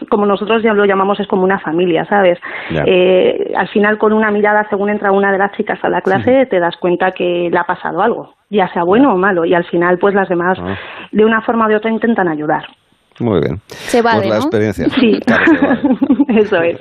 como 0.10 0.25
nosotros 0.25 0.62
ya 0.63 0.74
lo 0.74 0.86
llamamos, 0.86 1.20
es 1.20 1.27
como 1.27 1.44
una 1.44 1.60
familia, 1.60 2.06
¿sabes? 2.06 2.39
Eh, 2.86 3.53
al 3.56 3.68
final 3.70 3.98
con 3.98 4.13
una 4.13 4.32
mirada, 4.32 4.68
según 4.70 4.89
entra 4.89 5.12
una 5.12 5.32
de 5.32 5.38
las 5.38 5.51
chicas 5.53 5.80
a 5.84 5.89
la 5.89 6.01
clase, 6.01 6.46
te 6.48 6.60
das 6.60 6.75
cuenta 6.77 7.12
que 7.12 7.50
le 7.51 7.58
ha 7.58 7.63
pasado 7.63 8.01
algo, 8.01 8.34
ya 8.50 8.68
sea 8.70 8.84
bueno 8.84 9.13
o 9.13 9.18
malo, 9.18 9.46
y 9.46 9.53
al 9.53 9.65
final 9.65 9.98
pues 9.98 10.13
las 10.13 10.30
demás 10.30 10.58
ah. 10.62 10.75
de 11.12 11.25
una 11.25 11.41
forma 11.41 11.65
o 11.65 11.70
de 11.70 11.75
otra 11.75 11.91
intentan 11.91 12.27
ayudar. 12.27 12.65
Muy 13.20 13.39
bien. 13.41 13.62
Se 13.68 14.01
vale, 14.01 14.20
pues 14.20 14.30
la 14.30 14.38
experiencia. 14.38 14.88
Sí, 14.89 15.20
eso 16.39 16.56
es. 16.62 16.80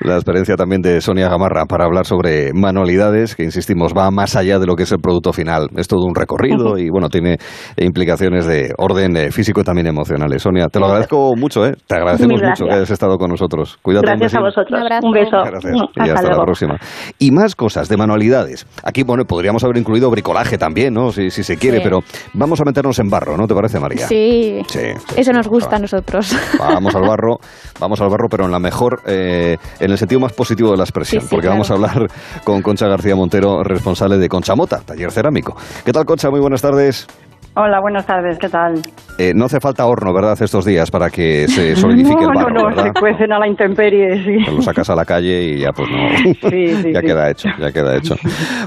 La 0.00 0.14
experiencia 0.14 0.56
también 0.56 0.82
de 0.82 1.00
Sonia 1.00 1.28
Gamarra 1.28 1.64
para 1.64 1.86
hablar 1.86 2.04
sobre 2.04 2.52
manualidades, 2.52 3.34
que 3.34 3.44
insistimos, 3.44 3.92
va 3.96 4.10
más 4.10 4.36
allá 4.36 4.58
de 4.58 4.66
lo 4.66 4.76
que 4.76 4.82
es 4.82 4.92
el 4.92 5.00
producto 5.00 5.32
final. 5.32 5.68
Es 5.76 5.88
todo 5.88 6.04
un 6.04 6.14
recorrido 6.14 6.78
y 6.78 6.90
bueno, 6.90 7.08
tiene 7.08 7.38
implicaciones 7.76 8.46
de 8.46 8.72
orden 8.76 9.16
eh, 9.16 9.30
físico 9.30 9.60
y 9.62 9.64
también 9.64 9.86
emocionales. 9.86 10.42
Sonia, 10.42 10.68
te 10.68 10.78
lo 10.78 10.86
agradezco 10.86 11.34
mucho, 11.36 11.64
¿eh? 11.66 11.74
Te 11.86 11.96
agradecemos 11.96 12.40
mucho 12.42 12.66
que 12.66 12.74
hayas 12.74 12.90
estado 12.90 13.16
con 13.16 13.30
nosotros. 13.30 13.78
Cuídate. 13.82 14.06
Gracias 14.06 14.34
a 14.34 14.40
vosotros. 14.40 14.80
Un, 15.02 15.12
beso. 15.12 15.38
Gracias. 15.44 15.74
Y 15.96 16.10
hasta, 16.10 16.30
la 16.30 16.44
próxima. 16.44 16.76
Y 17.18 17.30
más 17.30 17.56
cosas 17.56 17.88
de 17.88 17.96
manualidades. 17.96 18.66
Aquí, 18.84 19.02
bueno, 19.02 19.24
podríamos 19.24 19.64
haber 19.64 19.78
incluido 19.78 20.10
bricolaje 20.10 20.58
también, 20.58 20.92
¿no? 20.92 21.10
Si, 21.10 21.30
si 21.30 21.42
se 21.42 21.56
quiere, 21.56 21.80
pero 21.80 22.00
vamos 22.34 22.60
a 22.60 22.64
meternos 22.64 22.98
en 22.98 23.08
barro, 23.08 23.36
¿no 23.36 23.46
te 23.46 23.54
parece, 23.54 23.80
María? 23.80 24.06
Sí. 24.06 24.60
Sí. 24.68 24.80
Eso 25.16 25.32
nos 25.38 25.48
gusta 25.48 25.76
a 25.76 25.78
nosotros. 25.78 26.36
Vamos 26.58 26.94
al 26.96 27.02
barro, 27.02 27.38
vamos 27.78 28.00
al 28.00 28.08
barro, 28.08 28.28
pero 28.28 28.44
en 28.46 28.50
la 28.50 28.58
mejor, 28.58 29.02
eh, 29.06 29.56
en 29.78 29.90
el 29.90 29.96
sentido 29.96 30.20
más 30.20 30.32
positivo 30.32 30.72
de 30.72 30.76
la 30.76 30.82
expresión, 30.82 31.24
porque 31.30 31.46
vamos 31.46 31.70
a 31.70 31.74
hablar 31.74 32.08
con 32.44 32.60
Concha 32.60 32.88
García 32.88 33.14
Montero, 33.14 33.62
responsable 33.62 34.18
de 34.18 34.28
Concha 34.28 34.56
Mota, 34.56 34.80
taller 34.84 35.12
cerámico. 35.12 35.56
¿Qué 35.84 35.92
tal, 35.92 36.04
Concha? 36.04 36.28
Muy 36.30 36.40
buenas 36.40 36.60
tardes. 36.60 37.06
Hola, 37.54 37.80
buenas 37.80 38.04
tardes, 38.06 38.38
¿qué 38.38 38.48
tal? 38.48 38.74
Eh, 39.18 39.32
no 39.34 39.46
hace 39.46 39.58
falta 39.60 39.86
horno, 39.86 40.12
¿verdad?, 40.12 40.36
estos 40.40 40.64
días 40.64 40.90
para 40.90 41.08
que 41.10 41.46
se 41.48 41.74
solidifique 41.76 42.22
el 42.22 42.28
barro, 42.28 42.50
No, 42.50 42.70
no, 42.70 42.82
se 42.82 42.92
cuecen 42.92 43.32
a 43.32 43.38
la 43.38 43.48
intemperie, 43.48 44.22
sí. 44.24 44.52
lo 44.52 44.62
sacas 44.62 44.90
a 44.90 44.94
la 44.96 45.04
calle 45.04 45.42
y 45.42 45.60
ya 45.60 45.70
pues 45.72 45.88
no, 45.88 46.18
sí, 46.50 46.74
sí, 46.82 46.92
ya 46.92 47.00
queda 47.00 47.30
hecho, 47.30 47.48
ya 47.58 47.70
queda 47.72 47.96
hecho. 47.96 48.14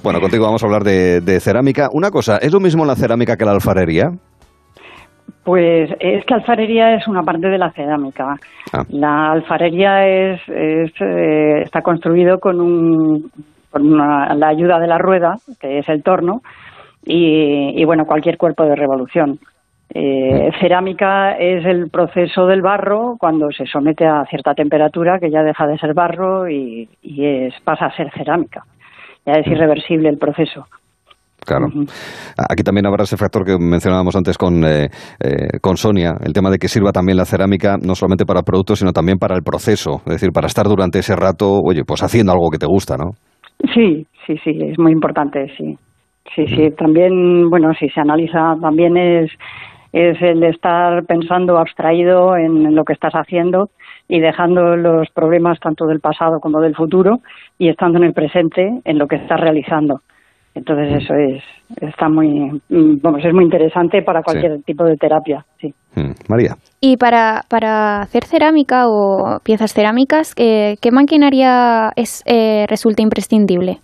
Bueno, 0.03 0.19
contigo 0.21 0.45
vamos 0.45 0.63
a 0.63 0.65
hablar 0.65 0.83
de, 0.83 1.21
de 1.21 1.39
cerámica. 1.39 1.89
Una 1.91 2.11
cosa, 2.11 2.37
¿es 2.37 2.51
lo 2.51 2.59
mismo 2.59 2.85
la 2.85 2.95
cerámica 2.95 3.35
que 3.37 3.45
la 3.45 3.51
alfarería? 3.51 4.11
Pues 5.43 5.89
es 5.99 6.23
que 6.25 6.33
alfarería 6.33 6.93
es 6.93 7.07
una 7.07 7.23
parte 7.23 7.47
de 7.47 7.57
la 7.57 7.71
cerámica. 7.71 8.35
Ah. 8.73 8.83
La 8.89 9.31
alfarería 9.31 10.07
es, 10.07 10.41
eh, 10.47 11.61
está 11.63 11.81
construido 11.81 12.39
con, 12.39 12.61
un, 12.61 13.31
con 13.71 13.97
la 13.97 14.47
ayuda 14.47 14.79
de 14.79 14.87
la 14.87 14.99
rueda, 14.99 15.37
que 15.59 15.79
es 15.79 15.89
el 15.89 16.03
torno, 16.03 16.41
y, 17.05 17.83
bueno, 17.85 18.05
cualquier 18.05 18.37
cuerpo 18.37 18.63
de 18.63 18.75
revolución. 18.75 19.39
Eh, 19.93 20.49
mm. 20.49 20.59
cerámica 20.59 21.33
es 21.37 21.65
el 21.65 21.89
proceso 21.89 22.45
del 22.45 22.61
barro 22.61 23.15
cuando 23.19 23.51
se 23.51 23.65
somete 23.65 24.05
a 24.05 24.23
cierta 24.25 24.53
temperatura 24.53 25.19
que 25.19 25.29
ya 25.29 25.43
deja 25.43 25.67
de 25.67 25.77
ser 25.77 25.93
barro 25.93 26.47
y, 26.47 26.87
y 27.01 27.25
es, 27.25 27.53
pasa 27.61 27.87
a 27.87 27.95
ser 27.95 28.09
cerámica. 28.11 28.63
Ya 29.25 29.33
es 29.33 29.47
mm. 29.47 29.51
irreversible 29.51 30.09
el 30.09 30.17
proceso. 30.17 30.67
Claro. 31.45 31.67
Aquí 32.37 32.63
también 32.63 32.85
habrá 32.85 33.03
ese 33.03 33.17
factor 33.17 33.43
que 33.43 33.57
mencionábamos 33.59 34.15
antes 34.15 34.37
con, 34.37 34.63
eh, 34.63 34.89
eh, 35.19 35.59
con 35.59 35.75
Sonia, 35.75 36.13
el 36.23 36.33
tema 36.33 36.51
de 36.51 36.57
que 36.57 36.67
sirva 36.67 36.91
también 36.91 37.17
la 37.17 37.25
cerámica 37.25 37.77
no 37.81 37.95
solamente 37.95 38.25
para 38.25 38.43
productos, 38.43 38.79
sino 38.79 38.91
también 38.91 39.17
para 39.17 39.35
el 39.35 39.41
proceso, 39.41 40.01
es 40.05 40.13
decir, 40.13 40.29
para 40.31 40.47
estar 40.47 40.67
durante 40.67 40.99
ese 40.99 41.15
rato, 41.15 41.59
oye, 41.63 41.81
pues 41.85 42.03
haciendo 42.03 42.31
algo 42.31 42.49
que 42.51 42.59
te 42.59 42.67
gusta, 42.67 42.95
¿no? 42.95 43.11
Sí, 43.73 44.05
sí, 44.25 44.35
sí, 44.43 44.51
es 44.61 44.77
muy 44.77 44.91
importante, 44.91 45.47
sí. 45.57 45.77
Sí, 46.35 46.45
sí, 46.47 46.69
también, 46.77 47.49
bueno, 47.49 47.73
si 47.77 47.89
se 47.89 47.99
analiza, 47.99 48.55
también 48.61 48.95
es, 48.95 49.31
es 49.91 50.21
el 50.21 50.43
estar 50.43 51.03
pensando 51.05 51.57
abstraído 51.57 52.37
en 52.37 52.73
lo 52.73 52.85
que 52.85 52.93
estás 52.93 53.13
haciendo 53.13 53.69
y 54.07 54.19
dejando 54.19 54.77
los 54.77 55.09
problemas 55.09 55.59
tanto 55.59 55.85
del 55.87 55.99
pasado 55.99 56.39
como 56.39 56.61
del 56.61 56.75
futuro 56.75 57.17
y 57.57 57.69
estando 57.69 57.97
en 57.97 58.05
el 58.05 58.13
presente 58.13 58.81
en 58.85 58.97
lo 58.97 59.07
que 59.07 59.17
estás 59.17 59.39
realizando. 59.39 60.01
Entonces 60.53 61.03
eso 61.03 61.13
es 61.13 61.43
está 61.81 62.09
muy 62.09 62.61
vamos 62.69 63.23
es 63.23 63.33
muy 63.33 63.45
interesante 63.45 64.01
para 64.01 64.21
cualquier 64.21 64.61
tipo 64.63 64.83
de 64.83 64.97
terapia, 64.97 65.45
sí. 65.59 65.73
Mm, 65.95 66.11
María. 66.27 66.57
Y 66.81 66.97
para, 66.97 67.43
para 67.47 68.01
hacer 68.01 68.25
cerámica 68.25 68.87
o 68.87 69.39
piezas 69.43 69.73
cerámicas, 69.73 70.35
¿qué, 70.35 70.77
qué 70.81 70.91
maquinaria 70.91 71.91
es 71.95 72.23
eh, 72.25 72.65
resulta 72.67 73.01
imprescindible? 73.01 73.79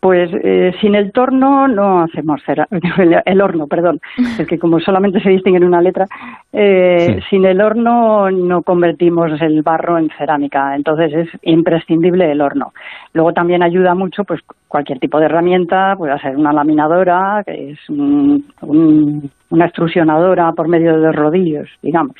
Pues 0.00 0.30
eh, 0.32 0.72
sin 0.80 0.94
el 0.94 1.10
torno 1.10 1.66
no 1.66 2.02
hacemos 2.02 2.40
el, 2.98 3.20
el, 3.24 3.40
horno, 3.40 3.66
perdón, 3.66 4.00
es 4.38 4.46
que 4.46 4.58
como 4.58 4.78
solamente 4.78 5.20
se 5.20 5.30
distingue 5.30 5.58
en 5.58 5.64
una 5.64 5.80
letra, 5.80 6.06
eh, 6.52 7.20
sin 7.28 7.44
el 7.44 7.60
horno 7.60 8.30
no 8.30 8.62
convertimos 8.62 9.40
el 9.40 9.62
barro 9.62 9.98
en 9.98 10.10
cerámica, 10.16 10.76
entonces 10.76 11.12
es 11.12 11.28
imprescindible 11.42 12.30
el 12.30 12.40
horno. 12.40 12.72
Luego 13.12 13.32
también 13.32 13.62
ayuda 13.62 13.94
mucho 13.94 14.24
pues 14.24 14.40
cualquier 14.68 15.00
tipo 15.00 15.18
de 15.18 15.26
herramienta, 15.26 15.96
puede 15.96 16.16
ser 16.20 16.36
una 16.36 16.52
laminadora, 16.52 17.42
que 17.44 17.72
es 17.72 17.78
una 17.88 19.64
extrusionadora 19.64 20.52
por 20.52 20.68
medio 20.68 21.00
de 21.00 21.12
rodillos, 21.12 21.68
digamos. 21.82 22.16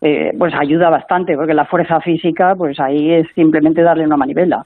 Eh, 0.00 0.32
pues 0.38 0.54
ayuda 0.54 0.90
bastante 0.90 1.34
porque 1.34 1.54
la 1.54 1.64
fuerza 1.64 2.00
física 2.00 2.54
pues 2.54 2.78
ahí 2.78 3.10
es 3.14 3.26
simplemente 3.34 3.82
darle 3.82 4.06
una 4.06 4.16
manivela 4.16 4.64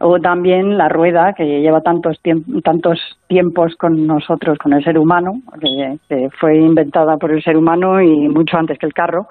o 0.00 0.20
también 0.20 0.78
la 0.78 0.88
rueda 0.88 1.32
que 1.32 1.44
lleva 1.60 1.80
tantos, 1.80 2.20
tantos 2.62 3.00
tiempos 3.26 3.74
con 3.76 4.06
nosotros, 4.06 4.58
con 4.58 4.72
el 4.72 4.84
ser 4.84 4.98
humano, 4.98 5.40
que, 5.60 6.28
fue 6.38 6.56
inventada 6.56 7.16
por 7.16 7.32
el 7.32 7.42
ser 7.42 7.56
humano 7.56 8.00
y 8.00 8.28
mucho 8.28 8.56
antes 8.56 8.78
que 8.78 8.86
el 8.86 8.94
carro. 8.94 9.26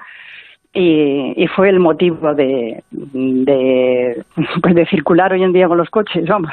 Y, 0.74 1.48
fue 1.56 1.70
el 1.70 1.80
motivo 1.80 2.36
de, 2.36 2.84
de, 2.92 4.24
pues 4.62 4.76
de 4.76 4.86
circular 4.86 5.34
hoy 5.34 5.42
en 5.42 5.54
día 5.54 5.68
con 5.68 5.78
los 5.78 5.90
coches, 5.90 6.28
vamos. 6.28 6.52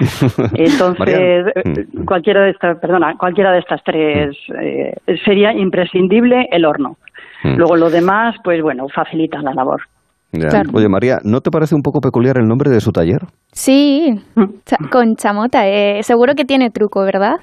Entonces, 0.54 1.46
mm. 1.64 2.04
cualquiera 2.04 2.42
de 2.42 2.50
estas, 2.50 2.78
perdona, 2.78 3.16
cualquiera 3.18 3.52
de 3.52 3.58
estas 3.58 3.82
tres 3.84 4.36
eh, 4.60 4.94
sería 5.24 5.52
imprescindible 5.52 6.48
el 6.52 6.64
horno. 6.64 6.96
Mm. 7.42 7.56
Luego 7.56 7.76
lo 7.76 7.90
demás, 7.90 8.36
pues 8.42 8.62
bueno, 8.62 8.88
facilita 8.88 9.42
la 9.42 9.52
labor. 9.52 9.82
Oye, 10.72 10.88
María, 10.88 11.18
¿no 11.24 11.40
te 11.40 11.50
parece 11.50 11.74
un 11.74 11.82
poco 11.82 12.00
peculiar 12.00 12.38
el 12.38 12.46
nombre 12.46 12.70
de 12.70 12.80
su 12.80 12.92
taller? 12.92 13.22
Sí, 13.52 14.14
con 14.90 15.16
chamota. 15.16 15.66
Eh, 15.68 16.02
seguro 16.02 16.34
que 16.34 16.44
tiene 16.44 16.70
truco, 16.70 17.02
¿verdad? 17.04 17.36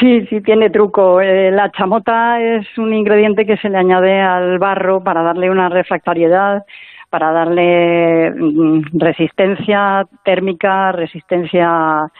Sí, 0.00 0.26
sí 0.26 0.40
tiene 0.40 0.70
truco. 0.70 1.20
Eh, 1.20 1.50
la 1.50 1.70
chamota 1.70 2.40
es 2.40 2.66
un 2.78 2.92
ingrediente 2.94 3.44
que 3.44 3.56
se 3.58 3.68
le 3.68 3.78
añade 3.78 4.20
al 4.20 4.58
barro 4.58 5.02
para 5.02 5.22
darle 5.22 5.50
una 5.50 5.68
refractariedad, 5.68 6.62
para 7.10 7.32
darle 7.32 8.30
mm, 8.30 8.98
resistencia 8.98 10.04
térmica, 10.24 10.92
resistencia 10.92 12.10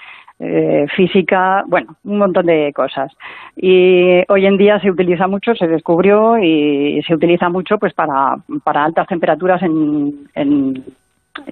eh, 0.41 0.87
física, 0.95 1.65
bueno, 1.67 1.97
un 2.05 2.19
montón 2.19 2.47
de 2.47 2.73
cosas. 2.73 3.13
Y 3.57 4.23
hoy 4.29 4.47
en 4.47 4.57
día 4.57 4.81
se 4.81 4.91
utiliza 4.91 5.27
mucho, 5.27 5.55
se 5.55 5.67
descubrió 5.67 6.39
y 6.39 7.03
se 7.07 7.15
utiliza 7.15 7.49
mucho 7.49 7.79
pues 7.79 7.93
para, 7.95 8.37
para 8.63 8.85
altas 8.85 9.07
temperaturas 9.09 9.63
en, 9.63 10.29
en 10.35 10.85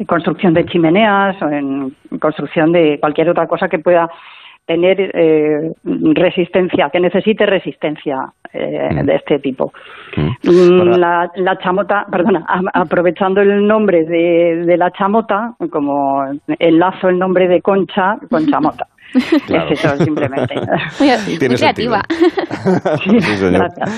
construcción 0.06 0.54
de 0.54 0.66
chimeneas 0.66 1.40
o 1.42 1.48
en 1.48 1.94
construcción 2.20 2.72
de 2.72 2.98
cualquier 3.00 3.30
otra 3.30 3.46
cosa 3.46 3.68
que 3.68 3.78
pueda 3.78 4.08
tener 4.66 5.00
eh, 5.00 5.72
resistencia, 5.84 6.90
que 6.90 7.00
necesite 7.00 7.46
resistencia 7.46 8.16
eh, 8.52 8.90
mm. 8.92 9.06
de 9.06 9.14
este 9.14 9.38
tipo. 9.38 9.72
Mm. 10.16 10.50
Mm, 10.50 10.98
la, 10.98 11.30
la, 11.36 11.58
chamota, 11.58 12.06
perdona, 12.10 12.44
aprovechando 12.74 13.40
el 13.40 13.66
nombre 13.66 14.04
de, 14.04 14.64
de, 14.66 14.76
la 14.76 14.90
chamota, 14.90 15.54
como 15.70 16.24
enlazo 16.58 17.08
el 17.08 17.18
nombre 17.18 17.48
de 17.48 17.62
Concha 17.62 18.18
con 18.28 18.46
chamota. 18.50 18.86
Es 19.16 19.84
eso, 19.84 20.04
simplemente. 20.04 20.54
Muy, 21.00 21.38
creativa. 21.38 22.02
sí, 23.04 23.16
gracias. 23.50 23.90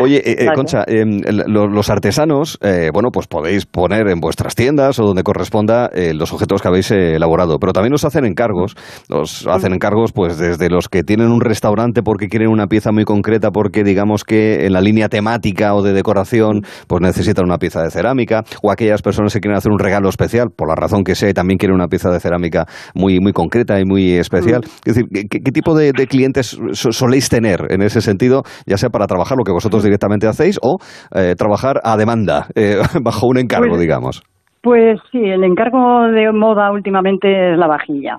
Oye, 0.00 0.16
eh, 0.16 0.44
eh, 0.44 0.46
Concha, 0.54 0.84
em, 0.86 1.20
los 1.26 1.90
artesanos, 1.90 2.58
eh, 2.62 2.90
bueno, 2.92 3.10
pues 3.12 3.26
podéis 3.26 3.66
poner 3.66 4.08
en 4.08 4.20
vuestras 4.20 4.54
tiendas 4.54 4.98
o 4.98 5.04
donde 5.04 5.22
corresponda 5.22 5.90
los 6.14 6.32
objetos 6.32 6.62
que 6.62 6.68
habéis 6.68 6.90
elaborado, 6.90 7.58
pero 7.58 7.72
también 7.72 7.94
os 7.94 8.04
hacen 8.04 8.24
encargos. 8.24 8.76
Os 9.08 9.46
hacen 9.46 9.72
encargos, 9.72 10.12
pues 10.12 10.38
desde 10.38 10.68
los 10.68 10.88
que 10.88 11.02
tienen 11.02 11.28
un 11.28 11.40
restaurante 11.40 12.02
porque 12.02 12.28
quieren 12.28 12.48
una 12.48 12.66
pieza 12.66 12.92
muy 12.92 13.04
concreta, 13.04 13.50
porque 13.50 13.84
digamos 13.84 14.24
que 14.24 14.66
en 14.66 14.72
la 14.72 14.80
línea 14.80 15.08
temática 15.08 15.74
o 15.74 15.82
de 15.82 15.92
decoración, 15.92 16.62
pues 16.86 17.00
necesitan 17.00 17.44
una 17.44 17.58
pieza 17.58 17.82
de 17.82 17.90
cerámica, 17.90 18.44
o 18.62 18.70
aquellas 18.70 19.02
personas 19.02 19.32
que 19.32 19.40
quieren 19.40 19.56
hacer 19.56 19.72
un 19.72 19.78
regalo 19.78 20.08
especial, 20.08 20.48
por 20.54 20.68
la 20.68 20.74
razón 20.74 21.04
que 21.04 21.14
sea, 21.14 21.30
y 21.30 21.34
también 21.34 21.58
quieren 21.58 21.74
una 21.74 21.88
pieza 21.88 22.10
de 22.10 22.20
cerámica 22.20 22.66
muy, 22.94 23.20
muy 23.20 23.32
concreta 23.32 23.80
y 23.80 23.84
muy 23.84 24.14
especial. 24.14 24.33
Es 24.38 24.46
decir, 24.84 25.04
¿qué, 25.30 25.52
tipo 25.52 25.74
de, 25.76 25.92
clientes 26.06 26.58
soléis 26.72 27.28
tener 27.28 27.60
en 27.70 27.82
ese 27.82 28.00
sentido, 28.00 28.42
ya 28.66 28.76
sea 28.76 28.90
para 28.90 29.06
trabajar 29.06 29.36
lo 29.38 29.44
que 29.44 29.52
vosotros 29.52 29.82
directamente 29.82 30.26
hacéis 30.26 30.58
o 30.62 30.78
eh, 31.14 31.34
trabajar 31.36 31.80
a 31.84 31.96
demanda, 31.96 32.46
eh, 32.54 32.76
bajo 33.02 33.26
un 33.26 33.38
encargo, 33.38 33.70
pues, 33.70 33.80
digamos? 33.80 34.22
Pues 34.62 34.98
sí, 35.12 35.18
el 35.18 35.44
encargo 35.44 36.06
de 36.08 36.32
moda 36.32 36.72
últimamente 36.72 37.52
es 37.52 37.58
la 37.58 37.66
vajilla. 37.66 38.18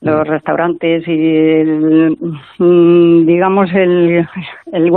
Los 0.00 0.26
mm. 0.26 0.30
restaurantes 0.30 1.04
y, 1.06 1.64
mm, 2.58 3.24
digamos, 3.24 3.70
el, 3.72 4.26
el 4.72 4.90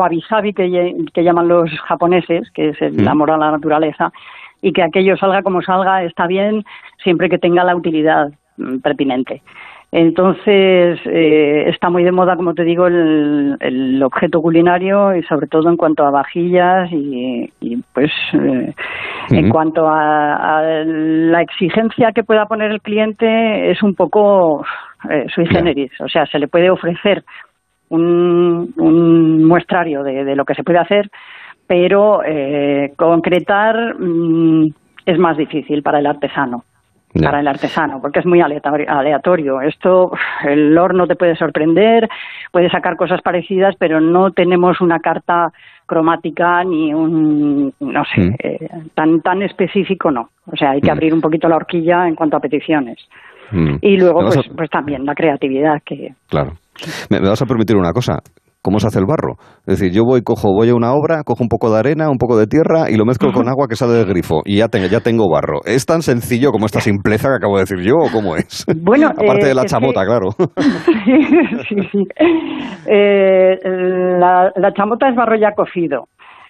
que, 0.56 0.94
que, 1.14 1.24
llaman 1.24 1.48
los 1.48 1.70
japoneses, 1.88 2.50
que 2.54 2.70
es 2.70 2.82
el 2.82 3.04
mm. 3.04 3.08
amor 3.08 3.32
a 3.32 3.38
la 3.38 3.52
naturaleza, 3.52 4.12
y 4.62 4.74
que 4.74 4.84
aquello 4.84 5.16
salga 5.16 5.42
como 5.42 5.62
salga 5.62 6.04
está 6.04 6.28
bien 6.28 6.64
siempre 7.04 7.30
que 7.30 7.38
tenga 7.38 7.64
la 7.64 7.76
utilidad 7.76 8.30
pertinente. 8.84 9.42
Entonces, 9.92 11.00
eh, 11.06 11.64
está 11.68 11.90
muy 11.90 12.04
de 12.04 12.12
moda, 12.12 12.36
como 12.36 12.54
te 12.54 12.64
digo, 12.64 12.86
el, 12.86 14.02
objeto 14.04 14.42
culinario 14.42 15.16
y 15.16 15.24
sobre 15.24 15.48
todo 15.48 15.70
en 15.70 15.78
cuanto 15.78 16.06
a 16.06 16.12
vajillas 16.12 16.90
y, 16.92 17.52
pues 17.94 18.12
eh, 18.34 18.74
en 19.32 19.50
cuanto 19.50 19.88
a, 19.88 20.62
la 20.64 21.42
exigencia 21.42 22.12
que 22.12 22.24
pueda 22.24 22.46
poner 22.46 22.72
el 22.72 22.82
cliente 22.82 23.72
es 23.72 23.82
un 23.82 23.96
poco 23.96 24.64
eh, 25.10 25.26
sui 25.34 25.48
generis. 25.48 25.92
O 26.02 26.08
sea, 26.08 26.26
se 26.28 26.38
le 26.38 26.48
puede 26.48 26.70
ofrecer 26.70 27.24
un, 27.90 28.72
muestrario 29.48 30.04
de, 30.04 30.36
lo 30.36 30.46
que 30.46 30.54
se 30.54 30.64
puede 30.64 30.80
hacer, 30.80 31.10
pero 31.66 32.22
concretar 32.96 33.96
mm, 34.00 34.68
es 35.06 35.18
más 35.18 35.36
difícil 35.36 35.82
para 35.82 36.00
el 36.00 36.06
artesano 36.06 36.64
para 37.14 37.40
el 37.40 37.48
artesano, 37.48 38.00
porque 38.02 38.20
es 38.20 38.26
muy 38.26 38.42
aleatorio. 38.42 39.62
Esto, 39.62 40.12
el 40.44 40.78
horno 40.78 41.08
te 41.08 41.16
puede 41.16 41.36
sorprender, 41.36 42.08
puede 42.52 42.70
sacar 42.70 42.96
cosas 42.96 43.22
parecidas, 43.22 43.76
pero 43.78 44.00
no 44.00 44.32
tenemos 44.32 44.80
una 44.82 45.00
carta 45.00 45.52
cromática 45.86 46.64
ni 46.64 46.94
un, 46.94 47.74
no 47.80 48.04
sé, 48.14 48.22
mm. 48.22 48.36
eh, 48.44 48.70
tan, 48.94 49.22
tan 49.22 49.42
específico 49.42 50.12
no. 50.12 50.30
O 50.46 50.56
sea, 50.56 50.72
hay 50.72 50.82
que 50.82 50.90
mm. 50.90 50.94
abrir 50.94 51.14
un 51.14 51.22
poquito 51.22 51.50
la 51.50 51.56
horquilla 51.56 52.08
en 52.08 52.16
cuanto 52.16 52.38
a 52.38 52.40
peticiones. 52.40 52.98
Mm. 53.52 53.78
Y 53.82 53.98
luego, 53.98 54.22
pues, 54.22 54.40
pues 54.56 54.70
también 54.70 55.06
la 55.06 55.16
creatividad 55.16 55.82
que... 55.84 56.14
Claro. 56.28 56.54
¿Me, 57.10 57.20
vas 57.20 57.42
a 57.42 57.46
permitir 57.46 57.76
una 57.76 57.92
cosa? 57.92 58.20
Cómo 58.62 58.80
se 58.80 58.88
hace 58.88 59.00
el 59.00 59.06
barro. 59.06 59.36
Es 59.66 59.80
decir, 59.80 59.92
yo 59.94 60.04
voy, 60.04 60.22
cojo, 60.22 60.54
voy 60.54 60.70
a 60.70 60.76
una 60.76 60.94
obra, 60.94 61.24
cojo 61.24 61.44
un 61.44 61.50
poco 61.50 61.72
de 61.72 61.80
arena, 61.80 62.10
un 62.10 62.18
poco 62.18 62.38
de 62.38 62.48
tierra 62.48 62.90
y 62.90 62.98
lo 62.98 63.06
mezclo 63.06 63.32
con 63.32 63.48
agua 63.48 63.68
que 63.68 63.76
sale 63.76 63.94
del 63.94 64.06
grifo 64.06 64.42
y 64.46 64.58
ya 64.58 64.68
tengo, 64.68 64.88
ya 64.88 65.00
tengo 65.00 65.30
barro. 65.30 65.60
¿Es 65.66 65.86
tan 65.86 66.02
sencillo 66.02 66.52
como 66.52 66.66
esta 66.66 66.82
simpleza 66.82 67.30
que 67.30 67.36
acabo 67.36 67.56
de 67.58 67.64
decir 67.64 67.80
yo 67.80 67.96
o 67.96 68.12
cómo 68.12 68.36
es? 68.36 68.66
Bueno, 68.82 69.08
aparte 69.18 69.48
de 69.48 69.56
la 69.56 69.66
chamota, 69.66 70.06
claro. 70.06 70.30
sí, 71.70 71.76
sí. 71.92 72.08
Eh, 72.86 73.58
la, 74.20 74.52
la 74.56 74.74
chamota 74.74 75.10
es 75.10 75.16
barro 75.16 75.36
ya 75.38 75.54
cocido. 75.56 76.08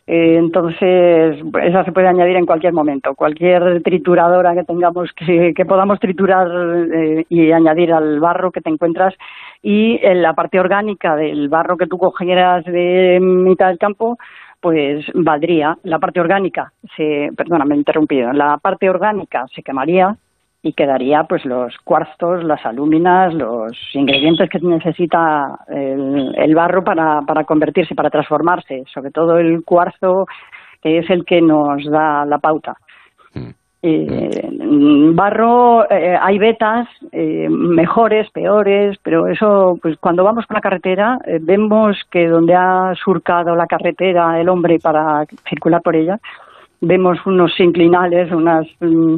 Eh, 0.08 0.38
entonces, 0.38 1.38
esa 1.62 1.86
se 1.86 1.92
puede 1.92 2.08
añadir 2.08 2.36
en 2.36 2.46
cualquier 2.46 2.74
momento. 2.74 3.14
Cualquier 3.16 3.82
trituradora 3.84 4.56
que 4.56 4.64
tengamos, 4.64 5.12
que, 5.14 5.66
podamos 5.68 6.00
triturar 6.00 6.48
eh, 6.94 7.26
y 7.30 7.52
añadir 7.52 7.94
al 7.94 8.20
barro 8.20 8.52
que 8.52 8.62
te 8.62 8.70
encuentras. 8.70 9.14
Y 9.62 10.00
en 10.02 10.22
la 10.22 10.34
parte 10.34 10.60
orgánica 10.60 11.16
del 11.16 11.50
barro 11.50 11.78
que 11.78 11.88
tú 11.88 11.98
cogieras 11.98 12.66
de 12.66 13.20
mitad 13.22 13.68
del 13.68 13.78
campo, 13.78 14.18
pues 14.60 15.06
valdría. 15.14 15.78
La 15.84 16.00
parte 16.00 16.20
orgánica, 16.20 16.74
se, 16.96 17.30
perdona, 17.36 17.66
me 17.66 17.76
he 17.76 17.78
interrumpido. 17.78 18.34
La 18.34 18.58
parte 18.58 18.90
orgánica 18.90 19.46
se 19.54 19.64
quemaría 19.64 20.18
y 20.62 20.74
quedaría 20.74 21.24
pues 21.24 21.46
los 21.46 21.78
cuarzos, 21.84 22.44
las 22.44 22.66
alúminas, 22.66 23.34
los 23.34 23.72
ingredientes 23.94 24.50
que 24.50 24.60
necesita 24.60 25.60
el, 25.68 26.54
barro 26.54 26.84
para, 26.84 27.22
para 27.22 27.46
convertirse, 27.46 27.96
para 27.96 28.10
transformarse, 28.10 28.84
sobre 28.94 29.12
todo 29.12 29.38
el 29.38 29.64
cuarzo 29.64 30.26
que 30.82 31.00
es 31.00 31.10
el 31.10 31.26
que 31.26 31.42
nos 31.42 31.84
da 31.86 32.26
la 32.26 32.40
pauta. 32.40 32.76
Mm. 33.34 33.50
Eh, 33.82 34.50
barro, 35.14 35.90
eh, 35.90 36.18
hay 36.20 36.38
vetas 36.38 36.88
eh, 37.14 37.48
mejores, 37.50 38.30
peores, 38.32 38.98
pero 39.02 39.28
eso, 39.28 39.78
pues 39.82 39.98
cuando 40.00 40.24
vamos 40.24 40.46
por 40.46 40.58
la 40.58 40.62
carretera, 40.62 41.18
vemos 41.42 41.98
que 42.12 42.28
donde 42.28 42.56
ha 42.56 42.94
surcado 43.02 43.56
la 43.56 43.68
carretera 43.68 44.40
el 44.40 44.50
hombre 44.50 44.80
para 44.80 45.26
circular 45.48 45.82
por 45.82 45.96
ella, 45.96 46.20
vemos 46.82 47.26
unos 47.26 47.58
inclinales, 47.60 48.32
unas 48.34 48.68
mm, 48.82 49.16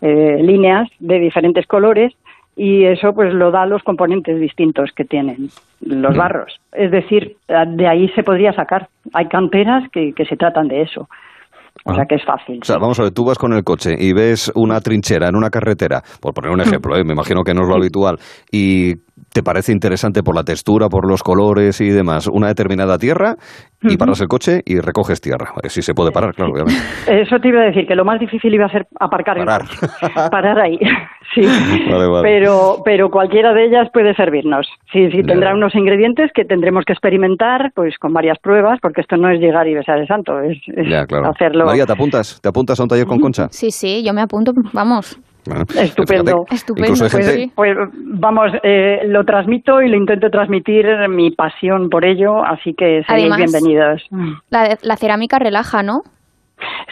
eh, 0.00 0.38
líneas 0.42 0.88
de 0.98 1.18
diferentes 1.18 1.66
colores 1.66 2.14
y 2.56 2.84
eso 2.84 3.14
pues 3.14 3.32
lo 3.32 3.50
da 3.50 3.64
los 3.66 3.82
componentes 3.82 4.38
distintos 4.40 4.92
que 4.92 5.04
tienen 5.04 5.48
los 5.80 6.16
barros. 6.16 6.60
Es 6.72 6.90
decir, 6.90 7.36
de 7.48 7.86
ahí 7.86 8.08
se 8.10 8.22
podría 8.22 8.52
sacar. 8.52 8.88
Hay 9.12 9.26
canteras 9.26 9.88
que, 9.90 10.12
que 10.12 10.26
se 10.26 10.36
tratan 10.36 10.68
de 10.68 10.82
eso. 10.82 11.08
O 11.84 11.94
sea 11.94 12.04
que 12.08 12.16
es 12.16 12.24
fácil. 12.24 12.58
O 12.62 12.64
sea, 12.64 12.76
vamos 12.78 12.98
a 13.00 13.04
ver, 13.04 13.12
tú 13.12 13.24
vas 13.24 13.38
con 13.38 13.52
el 13.52 13.64
coche 13.64 13.94
y 13.98 14.12
ves 14.12 14.52
una 14.54 14.80
trinchera 14.80 15.28
en 15.28 15.36
una 15.36 15.50
carretera, 15.50 16.02
por 16.20 16.34
poner 16.34 16.50
un 16.50 16.60
ejemplo, 16.66 16.96
¿eh? 16.96 17.04
me 17.04 17.12
imagino 17.12 17.42
que 17.42 17.54
no 17.54 17.62
es 17.62 17.68
lo 17.68 17.76
habitual, 17.76 18.18
y 18.52 18.96
te 19.32 19.42
parece 19.42 19.72
interesante 19.72 20.22
por 20.22 20.34
la 20.34 20.42
textura, 20.42 20.88
por 20.88 21.08
los 21.08 21.22
colores 21.22 21.80
y 21.80 21.88
demás, 21.90 22.28
una 22.32 22.48
determinada 22.48 22.98
tierra 22.98 23.36
y 23.82 23.96
paras 23.96 24.20
el 24.20 24.28
coche 24.28 24.60
y 24.64 24.80
recoges 24.80 25.20
tierra. 25.20 25.52
Si 25.68 25.82
se 25.82 25.94
puede 25.94 26.10
parar, 26.10 26.34
claro, 26.34 26.52
obviamente. 26.52 26.80
Eso 27.06 27.38
te 27.38 27.48
iba 27.48 27.60
a 27.60 27.66
decir, 27.66 27.86
que 27.86 27.94
lo 27.94 28.04
más 28.04 28.18
difícil 28.18 28.52
iba 28.52 28.66
a 28.66 28.70
ser 28.70 28.86
aparcar 28.98 29.36
parar. 29.38 29.62
el 29.62 30.30
parar 30.30 30.58
ahí. 30.58 30.78
sí. 31.34 31.42
Pero, 32.22 32.82
pero 32.84 33.10
cualquiera 33.10 33.52
de 33.52 33.66
ellas 33.66 33.88
puede 33.92 34.14
servirnos. 34.14 34.66
Sí, 34.92 35.10
sí, 35.10 35.22
tendrá 35.22 35.54
unos 35.54 35.74
ingredientes 35.74 36.30
que 36.34 36.44
tendremos 36.44 36.84
que 36.84 36.92
experimentar 36.92 37.72
pues 37.74 37.98
con 37.98 38.12
varias 38.12 38.38
pruebas, 38.38 38.78
porque 38.80 39.00
esto 39.00 39.16
no 39.16 39.30
es 39.30 39.40
llegar 39.40 39.68
y 39.68 39.74
besar 39.74 39.98
el 39.98 40.06
santo, 40.06 40.40
es, 40.40 40.58
hacerlo. 41.24 41.66
María, 41.66 41.86
¿te 41.86 41.92
apuntas? 41.92 42.40
¿Te 42.40 42.48
apuntas 42.48 42.78
a 42.80 42.82
un 42.82 42.88
taller 42.88 43.06
con 43.06 43.20
Concha? 43.20 43.48
Sí, 43.50 43.70
sí, 43.70 44.02
yo 44.04 44.12
me 44.12 44.22
apunto, 44.22 44.52
vamos. 44.72 45.18
Estupendo. 45.76 46.44
Estupendo. 46.50 47.06
Pues, 47.10 47.50
pues, 47.54 47.76
vamos, 47.94 48.52
eh, 48.62 49.00
lo 49.06 49.24
transmito 49.24 49.80
y 49.80 49.88
lo 49.88 49.96
intento 49.96 50.30
transmitir 50.30 50.86
mi 51.08 51.30
pasión 51.30 51.88
por 51.88 52.04
ello, 52.04 52.44
así 52.44 52.74
que 52.74 53.02
seréis 53.06 53.34
bienvenidos. 53.36 54.06
La, 54.50 54.76
la 54.82 54.96
cerámica 54.96 55.38
relaja, 55.38 55.82
¿no? 55.82 56.02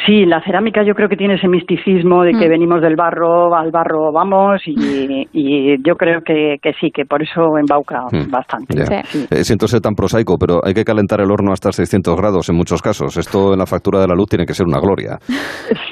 Sí, 0.06 0.24
la 0.24 0.42
cerámica 0.42 0.82
yo 0.82 0.94
creo 0.94 1.08
que 1.08 1.16
tiene 1.16 1.34
ese 1.34 1.48
misticismo 1.48 2.22
de 2.22 2.32
que 2.32 2.46
mm. 2.46 2.50
venimos 2.50 2.80
del 2.80 2.96
barro, 2.96 3.54
al 3.54 3.70
barro 3.70 4.12
vamos, 4.12 4.62
y, 4.66 5.76
yo 5.82 5.96
creo 5.96 6.20
que, 6.22 6.58
sí, 6.80 6.90
que 6.90 7.04
por 7.04 7.22
eso 7.22 7.58
embauca 7.58 8.02
mm. 8.10 8.30
bastante. 8.30 8.82
Eh, 9.30 9.44
siento 9.44 9.66
ser 9.66 9.80
tan 9.80 9.94
prosaico, 9.94 10.36
pero 10.38 10.60
hay 10.64 10.74
que 10.74 10.84
calentar 10.84 11.20
el 11.20 11.30
horno 11.30 11.52
hasta 11.52 11.72
600 11.72 12.16
grados 12.16 12.48
en 12.48 12.56
muchos 12.56 12.80
casos. 12.80 13.16
Esto 13.16 13.52
en 13.52 13.58
la 13.58 13.66
factura 13.66 14.00
de 14.00 14.08
la 14.08 14.14
luz 14.14 14.28
tiene 14.28 14.46
que 14.46 14.54
ser 14.54 14.66
una 14.66 14.80
gloria. 14.80 15.18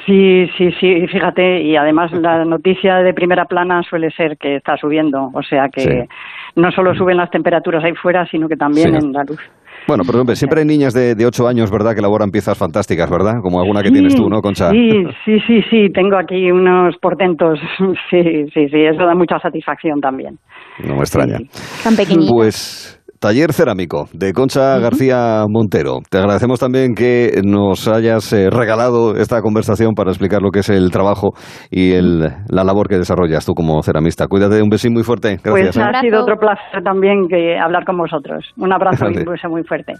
Sí, 0.05 0.47
sí, 0.57 0.71
sí, 0.79 1.07
fíjate, 1.07 1.61
y 1.61 1.75
además 1.75 2.11
la 2.13 2.45
noticia 2.45 2.97
de 2.97 3.13
primera 3.13 3.45
plana 3.45 3.81
suele 3.83 4.09
ser 4.11 4.37
que 4.37 4.55
está 4.55 4.77
subiendo, 4.77 5.29
o 5.33 5.43
sea 5.43 5.69
que 5.69 6.07
no 6.55 6.71
solo 6.71 6.95
suben 6.95 7.17
las 7.17 7.29
temperaturas 7.29 7.83
ahí 7.83 7.93
fuera, 7.93 8.25
sino 8.25 8.47
que 8.47 8.55
también 8.55 8.95
en 8.95 9.11
la 9.11 9.23
luz. 9.23 9.39
Bueno, 9.87 10.03
pero 10.05 10.19
hombre, 10.19 10.35
siempre 10.35 10.61
hay 10.61 10.67
niñas 10.67 10.93
de, 10.93 11.15
de 11.15 11.25
8 11.25 11.47
años, 11.47 11.71
¿verdad?, 11.71 11.93
que 11.93 11.99
elaboran 11.99 12.29
piezas 12.29 12.57
fantásticas, 12.57 13.09
¿verdad? 13.09 13.35
Como 13.41 13.59
alguna 13.59 13.81
que 13.81 13.91
tienes 13.91 14.15
tú, 14.15 14.29
¿no, 14.29 14.41
Concha? 14.41 14.69
Sí, 14.71 15.03
sí, 15.23 15.39
sí, 15.47 15.61
sí, 15.69 15.89
tengo 15.93 16.17
aquí 16.17 16.51
unos 16.51 16.95
portentos. 17.01 17.59
Sí, 18.09 18.21
sí, 18.53 18.67
sí, 18.69 18.83
eso 18.83 19.05
da 19.05 19.15
mucha 19.15 19.39
satisfacción 19.39 19.99
también. 19.99 20.37
No 20.83 20.95
me 20.95 20.99
extraña. 21.01 21.37
Tan 21.83 21.95
pequeñitos. 21.95 22.31
Pues 22.31 22.96
Taller 23.19 23.51
Cerámico 23.51 24.05
de 24.13 24.33
Concha 24.33 24.77
García 24.79 25.45
Montero. 25.49 25.99
Te 26.09 26.19
agradecemos 26.19 26.59
también 26.59 26.93
que 26.93 27.41
nos 27.43 27.87
hayas 27.87 28.31
eh, 28.33 28.49
regalado 28.49 29.15
esta 29.15 29.41
conversación 29.41 29.93
para 29.95 30.11
explicar 30.11 30.41
lo 30.41 30.51
que 30.51 30.59
es 30.59 30.69
el 30.69 30.91
trabajo 30.91 31.29
y 31.71 31.93
el, 31.93 32.19
la 32.19 32.63
labor 32.63 32.87
que 32.87 32.97
desarrollas 32.97 33.45
tú 33.45 33.53
como 33.53 33.81
ceramista. 33.81 34.27
Cuídate, 34.27 34.61
un 34.61 34.69
besín 34.69 34.93
muy 34.93 35.03
fuerte. 35.03 35.37
Gracias. 35.43 35.75
Pues 35.75 35.77
ha 35.77 36.01
sido 36.01 36.21
otro 36.21 36.37
placer 36.37 36.83
también 36.83 37.27
que 37.27 37.57
hablar 37.57 37.85
con 37.85 37.97
vosotros. 37.97 38.45
Un 38.57 38.71
abrazo 38.71 39.05
y 39.11 39.17
un 39.17 39.25
beso 39.25 39.49
muy 39.49 39.63
fuerte. 39.63 39.93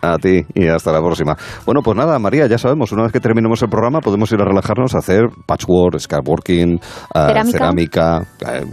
A 0.00 0.16
ti 0.18 0.42
y 0.54 0.66
hasta 0.66 0.92
la 0.92 1.00
próxima. 1.00 1.36
Bueno, 1.64 1.80
pues 1.82 1.96
nada, 1.96 2.18
María, 2.18 2.46
ya 2.46 2.58
sabemos, 2.58 2.90
una 2.90 3.04
vez 3.04 3.12
que 3.12 3.20
terminemos 3.20 3.62
el 3.62 3.68
programa 3.68 4.00
podemos 4.00 4.32
ir 4.32 4.40
a 4.40 4.44
relajarnos 4.44 4.94
a 4.94 4.98
hacer 4.98 5.26
patchwork, 5.46 5.98
scrapworking, 5.98 6.74
eh, 6.74 6.78
cerámica. 7.12 7.52
cerámica 7.52 8.22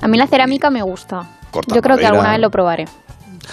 a 0.02 0.08
mí 0.08 0.18
la 0.18 0.26
cerámica 0.26 0.72
me 0.72 0.82
gusta. 0.82 1.22
Yo 1.74 1.82
creo 1.82 1.98
que 1.98 2.06
alguna 2.06 2.32
vez 2.32 2.40
lo 2.40 2.50
probaré. 2.50 2.86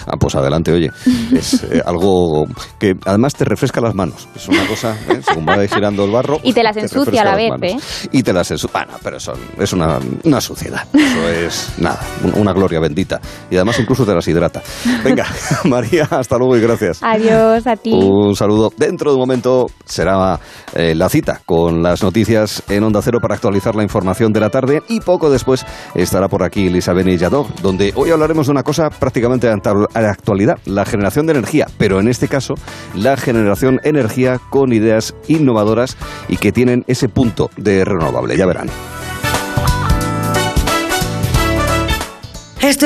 Ah, 0.05 0.17
pues 0.19 0.35
adelante, 0.35 0.71
oye. 0.71 0.91
Es 1.37 1.63
eh, 1.63 1.81
algo 1.85 2.45
que 2.79 2.95
además 3.05 3.33
te 3.33 3.45
refresca 3.45 3.81
las 3.81 3.93
manos. 3.93 4.27
Es 4.35 4.47
una 4.47 4.65
cosa, 4.65 4.95
¿eh? 5.09 5.21
según 5.27 5.45
va 5.45 5.65
girando 5.67 6.05
el 6.05 6.11
barro. 6.11 6.39
Y 6.47 6.53
te 6.53 6.63
las 6.63 6.77
ensucia 6.77 7.21
a 7.21 7.25
la 7.25 7.35
vez, 7.35 7.51
¿eh? 7.61 7.77
Y 8.11 8.23
te 8.23 8.33
las 8.33 8.49
ensucia. 8.49 8.71
Bueno, 8.73 8.97
pero 9.03 9.17
eso 9.17 9.33
es 9.59 9.73
una, 9.73 9.99
una 10.23 10.41
suciedad. 10.41 10.87
Eso 10.93 11.29
es 11.29 11.73
nada, 11.77 11.99
una 12.35 12.53
gloria 12.53 12.79
bendita. 12.79 13.19
Y 13.49 13.55
además 13.55 13.79
incluso 13.79 14.05
te 14.05 14.13
las 14.13 14.27
hidrata. 14.27 14.61
Venga, 15.03 15.25
María, 15.65 16.07
hasta 16.09 16.37
luego 16.37 16.57
y 16.57 16.61
gracias. 16.61 16.99
Adiós 17.01 17.67
a 17.67 17.75
ti. 17.75 17.91
Un 17.91 18.35
saludo. 18.35 18.71
Dentro 18.77 19.11
de 19.11 19.15
un 19.15 19.21
momento 19.21 19.67
será 19.85 20.39
eh, 20.73 20.95
la 20.95 21.09
cita 21.09 21.41
con 21.45 21.83
las 21.83 22.03
noticias 22.03 22.63
en 22.69 22.83
Onda 22.83 23.01
Cero 23.01 23.19
para 23.21 23.35
actualizar 23.35 23.75
la 23.75 23.83
información 23.83 24.31
de 24.31 24.39
la 24.39 24.49
tarde 24.49 24.81
y 24.87 24.99
poco 25.01 25.29
después 25.29 25.65
estará 25.95 26.27
por 26.27 26.43
aquí 26.43 26.69
Lisa 26.69 26.93
Yadó, 26.93 27.47
donde 27.61 27.93
hoy 27.95 28.11
hablaremos 28.11 28.47
de 28.47 28.51
una 28.51 28.63
cosa 28.63 28.89
prácticamente 28.89 29.49
la 29.93 30.11
actualidad, 30.11 30.59
la 30.65 30.85
generación 30.85 31.25
de 31.25 31.33
energía, 31.33 31.67
pero 31.77 31.99
en 31.99 32.07
este 32.07 32.27
caso 32.27 32.55
la 32.95 33.17
generación 33.17 33.79
energía 33.83 34.39
con 34.49 34.73
ideas 34.73 35.15
innovadoras 35.27 35.97
y 36.27 36.37
que 36.37 36.51
tienen 36.51 36.83
ese 36.87 37.09
punto 37.09 37.49
de 37.57 37.85
renovable. 37.85 38.37
Ya 38.37 38.45
verán. 38.45 38.69